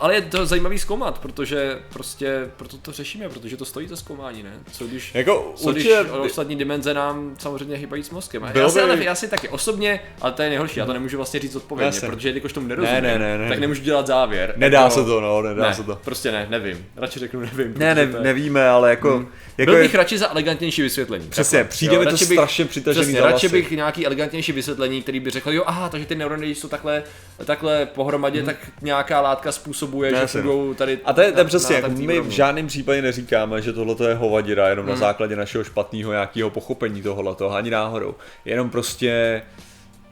ale 0.00 0.14
je 0.14 0.20
to 0.22 0.46
zajímavý 0.46 0.78
zkoumat, 0.78 1.18
protože 1.18 1.78
prostě 1.92 2.48
proto 2.56 2.76
to 2.76 2.92
řešíme, 2.92 3.28
protože 3.28 3.56
to 3.56 3.64
stojí 3.64 3.88
za 3.88 3.96
zkoumání, 3.96 4.42
ne? 4.42 4.52
Co 4.72 4.84
když, 4.86 5.14
Jako 5.14 5.52
co 5.56 5.72
když 5.72 5.84
určitě, 5.86 6.10
ostatní 6.12 6.56
dimenze 6.56 6.94
nám 6.94 7.34
samozřejmě 7.38 7.76
hýbají 7.76 8.02
s 8.02 8.10
mozkem. 8.10 8.48
Bylo 8.52 8.64
já 8.64 8.70
si, 8.70 8.74
by- 8.78 8.82
ale, 8.82 9.04
já 9.04 9.14
si 9.14 9.28
taky 9.28 9.48
osobně, 9.48 10.00
ale 10.20 10.32
to 10.32 10.42
je 10.42 10.48
nejhorší, 10.48 10.78
já 10.80 10.86
to 10.86 10.92
nemůžu 10.92 11.16
vlastně 11.16 11.40
říct 11.40 11.56
odpovědně, 11.56 11.86
Jasně. 11.86 12.08
protože 12.08 12.30
jakož 12.30 12.52
tomu 12.52 12.68
nerozumím, 12.68 13.02
Ne, 13.02 13.18
ne, 13.18 13.18
ne, 13.18 13.38
ne. 13.38 13.48
tak 13.48 13.58
nemůžu 13.58 13.82
dělat 13.82 14.06
závěr. 14.06 14.54
nedá 14.56 14.80
Jako- 14.82 14.94
se 14.94 15.04
to, 15.04 15.20
no, 15.20 15.42
nedá 15.42 15.68
ne, 15.68 15.74
se 15.74 15.82
to. 15.82 15.98
prostě 16.04 16.32
ne, 16.32 16.46
nevím. 16.50 16.86
Radši 16.96 17.18
řeknu 17.20 17.40
nevím. 17.40 17.74
Ne, 17.76 17.94
ne, 17.94 18.06
to 18.06 18.16
je- 18.16 18.22
nevíme, 18.22 18.68
ale 18.68 18.90
jako, 18.90 19.10
Hmm. 19.16 19.28
jako 19.58 19.70
Byl 19.72 19.76
je- 19.76 19.82
bych 19.82 19.94
radši 19.94 20.18
za 20.18 20.30
elegantnější 20.30 20.82
vysvětlení. 20.82 21.28
Přesně, 21.28 21.58
Takhle. 21.58 21.70
přijde 21.70 21.98
mi 21.98 22.06
to 22.06 22.16
strašně 22.16 22.64
přitažený 22.64 23.14
radši 23.14 23.48
bych 23.48 23.70
nějaký 23.70 24.06
elegantnější 24.06 24.52
vysvětlení, 24.52 25.02
který 25.02 25.20
by 25.20 25.30
řekl, 25.30 25.52
jo, 25.52 25.62
aha, 25.66 25.88
takže 25.88 26.06
ty 26.06 26.14
neurony, 26.14 26.46
když 26.46 26.58
jsou 26.58 26.68
takhle, 26.68 27.02
takhle 27.44 27.86
pohromadě, 27.86 28.42
tak 28.42 28.56
nějaká 28.82 29.20
látka 29.20 29.52
způsobuje, 29.52 30.10
Ne, 30.12 30.16
že 30.18 30.22
jasně, 30.22 30.42
fungují 30.42 30.74
tady. 30.74 30.98
A 31.04 31.12
to 31.12 31.20
je, 31.20 31.32
to 31.32 31.38
je 31.38 31.44
na- 31.44 31.48
přesně, 31.48 31.76
jako 31.76 31.88
my 31.90 32.20
v 32.20 32.28
žádném 32.30 32.66
případě 32.66 33.02
neříkáme, 33.02 33.62
že 33.62 33.72
tohle 33.72 34.08
je 34.08 34.14
hovadina, 34.14 34.68
jenom 34.68 34.86
Hmm. 34.86 34.94
na 34.94 35.00
základě 35.00 35.36
našeho 35.36 35.64
špatného 35.64 36.12
nějakého 36.12 36.50
pochopení 36.50 37.02
tohoto, 37.02 37.50
ani 37.52 37.70
náhodou. 37.70 38.14
Jenom 38.44 38.70
prostě 38.70 39.42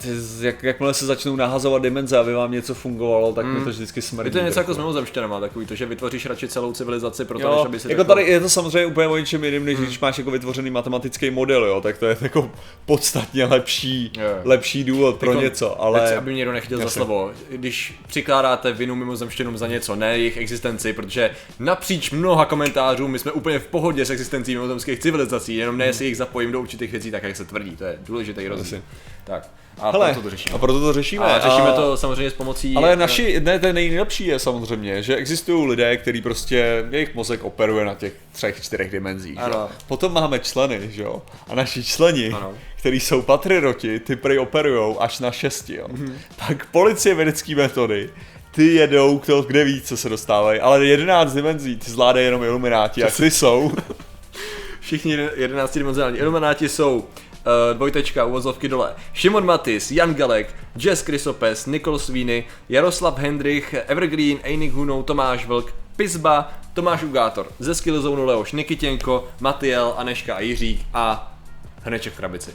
ty, 0.03 0.09
jak, 0.41 0.63
jakmile 0.63 0.95
se 0.95 1.07
začnou 1.07 1.37
nahazovat 1.37 1.83
dimenze, 1.83 2.19
aby 2.19 2.35
vám 2.35 2.53
něco 2.53 2.75
fungovalo, 2.75 3.33
tak 3.33 3.47
mi 3.47 3.65
to 3.65 3.71
vždycky 3.71 4.03
smrdí. 4.03 4.27
Je 4.27 4.31
to 4.31 4.39
něco 4.39 4.61
jako 4.61 4.75
s 4.75 4.79
mimozemštěnama, 4.79 5.41
takový 5.41 5.67
to, 5.67 5.75
že 5.75 5.87
vytvoříš 5.87 6.27
radši 6.27 6.49
celou 6.49 6.73
civilizaci 6.73 7.25
pro 7.25 7.39
to, 7.39 7.49
než 7.49 7.57
Jo, 7.57 7.65
aby 7.65 7.81
si 7.81 7.91
jako 7.91 8.05
tady 8.05 8.23
je 8.23 8.41
to 8.41 8.49
samozřejmě 8.49 8.87
úplně 8.87 9.09
o 9.09 9.17
něčem 9.17 9.45
jiným, 9.45 9.65
než 9.65 9.79
když 9.79 10.01
máš 10.01 10.19
jako 10.19 10.31
vytvořený 10.31 10.71
matematický 10.71 11.31
model, 11.31 11.65
jo, 11.65 11.81
tak 11.81 11.99
to 11.99 12.07
je 12.07 12.17
jako 12.21 12.51
podstatně 12.87 13.45
lepší, 13.45 14.13
Jo, 14.17 14.23
jo. 14.23 14.37
lepší 14.45 14.85
důvod 14.85 15.17
pro 15.17 15.31
Jako, 15.31 15.43
něco, 15.43 15.83
ale... 15.83 16.01
Tak, 16.01 16.19
aby 16.19 16.31
mě 16.31 16.37
někdo 16.37 16.53
nechytil 16.53 16.79
za 16.79 16.91
slovo, 16.91 17.31
když 17.51 18.01
přikládáte 18.07 18.73
vinu 18.73 18.95
mimozemštěnům 18.95 19.59
za 19.59 19.67
něco, 19.67 19.97
ne 19.97 20.19
jejich 20.19 20.37
existenci, 20.37 20.93
protože 20.93 21.31
napříč 21.59 22.11
mnoha 22.11 22.45
komentářů 22.45 23.09
my 23.09 23.19
jsme 23.19 23.33
úplně 23.33 23.59
v 23.59 23.67
pohodě 23.67 24.05
s 24.05 24.11
existencí 24.11 24.55
mimozemských 24.55 24.99
civilizací, 24.99 25.57
jenom 25.57 25.79
ne 25.79 25.93
si 25.93 26.05
jich 26.05 26.17
zapojím 26.17 26.53
do 26.53 26.61
určitých 26.61 26.91
věcí, 26.93 27.11
tak 27.11 27.23
jak 27.23 27.37
se 27.37 27.45
tvrdí, 27.45 27.77
to 27.77 27.85
je 27.85 27.99
důležitý 28.07 28.49
rozdíl. 28.49 28.83
Tak, 29.25 29.49
a 29.79 29.91
Hele, 29.91 30.07
proto 30.13 30.23
to 30.23 30.31
řešíme. 30.31 30.55
a 30.55 30.59
proto 30.59 30.81
to 30.81 30.93
řešíme. 30.93 31.25
A 31.25 31.41
řešíme 31.41 31.73
to 31.73 31.97
samozřejmě 31.97 32.31
s 32.31 32.35
pomocí... 32.35 32.77
Ale 32.77 32.93
eh, 32.93 32.97
naši, 32.97 33.41
ne, 33.41 33.59
ten 33.59 33.75
nejlepší 33.75 34.27
je 34.27 34.39
samozřejmě, 34.39 35.03
že 35.03 35.17
existují 35.17 35.69
lidé, 35.71 35.97
kteří 35.97 36.21
prostě, 36.23 36.85
jejich 36.91 37.15
mozek 37.15 37.45
operuje 37.45 37.85
na 37.85 37.95
těch 37.95 38.13
třech, 38.33 38.63
čtyřech 38.63 38.91
dimenzích. 38.91 39.35
že. 39.35 39.41
Ano. 39.43 39.69
Potom 39.89 40.13
máme 40.13 40.39
členy, 40.39 40.91
že 40.93 41.03
jo. 41.03 41.23
A 41.49 41.55
naši 41.55 41.85
členi, 41.85 42.33
Ano. 42.33 42.53
kteří 42.79 43.01
jsou 43.01 43.23
patrioti, 43.23 44.01
ty 44.01 44.17
prej 44.17 44.39
operujou 44.39 45.03
až 45.03 45.21
na 45.21 45.31
šesti, 45.33 45.77
jo. 45.77 45.87
Mhm. 45.89 46.19
Tak 46.49 46.67
policie 46.67 47.15
vědecké 47.15 47.55
metody, 47.55 48.11
ty 48.55 48.67
jedou 48.67 49.19
kdo 49.19 49.43
kde 49.43 49.65
ví, 49.65 49.81
co 49.81 49.97
se 49.97 50.09
dostávají, 50.09 50.61
ale 50.61 50.85
11 50.87 51.33
dimenzí, 51.33 51.77
ty 51.77 51.91
zvládají 51.91 52.27
jenom 52.27 52.43
ilumináti 52.43 53.05
a 53.05 53.11
ty 53.11 53.31
jsou. 53.31 53.73
Všichni 54.81 55.19
11 55.37 55.75
dimenzionální 55.79 56.19
ilumináti 56.19 56.69
jsou 56.69 57.05
uh, 57.47 57.77
dvojtečka, 57.77 58.25
uvozovky 58.25 58.69
dole. 58.69 58.95
Šimon 59.13 59.45
Matis, 59.45 59.91
Jan 59.91 60.15
Galek, 60.15 60.55
Jess 60.77 61.03
Krysopes, 61.03 61.67
Nikol 61.67 61.99
Svíny, 61.99 62.45
Jaroslav 62.69 63.19
Hendrich, 63.19 63.75
Evergreen, 63.87 64.39
Einik 64.43 64.73
Hunou, 64.73 65.03
Tomáš 65.03 65.47
Vlk, 65.47 65.75
Pizba, 65.97 66.53
Tomáš 66.75 67.03
Ugátor, 67.03 67.47
ze 67.59 67.75
Skillzone 67.75 68.23
Leoš 68.23 68.53
Nikitěnko, 68.53 69.29
Matiel, 69.41 69.95
Aneška 69.97 70.35
a 70.35 70.41
Jiřík 70.41 70.87
a 70.95 71.37
Hrneček 71.83 72.13
v 72.13 72.17
krabici. 72.17 72.51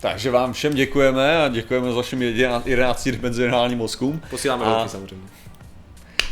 Takže 0.00 0.30
vám 0.30 0.52
všem 0.52 0.74
děkujeme 0.74 1.44
a 1.44 1.48
děkujeme 1.48 1.90
za 1.90 1.96
vašim 1.96 2.22
11 2.22 3.08
dimenzionálním 3.08 3.78
mozkům. 3.78 4.22
Posíláme 4.30 4.64
a, 4.64 4.88
samozřejmě. 4.88 5.26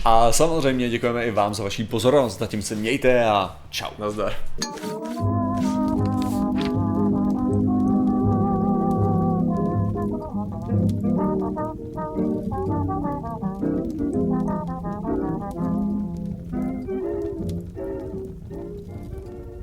a 0.05 0.33
samozřejmě 0.33 0.89
děkujeme 0.89 1.27
i 1.27 1.31
vám 1.31 1.55
za 1.55 1.65
vaši 1.65 1.85
pozornost. 1.85 2.39
Zatím 2.39 2.63
se 2.63 2.75
mějte 2.75 3.25
a 3.25 3.57
čau. 3.71 3.91
Nazdar. 3.99 4.35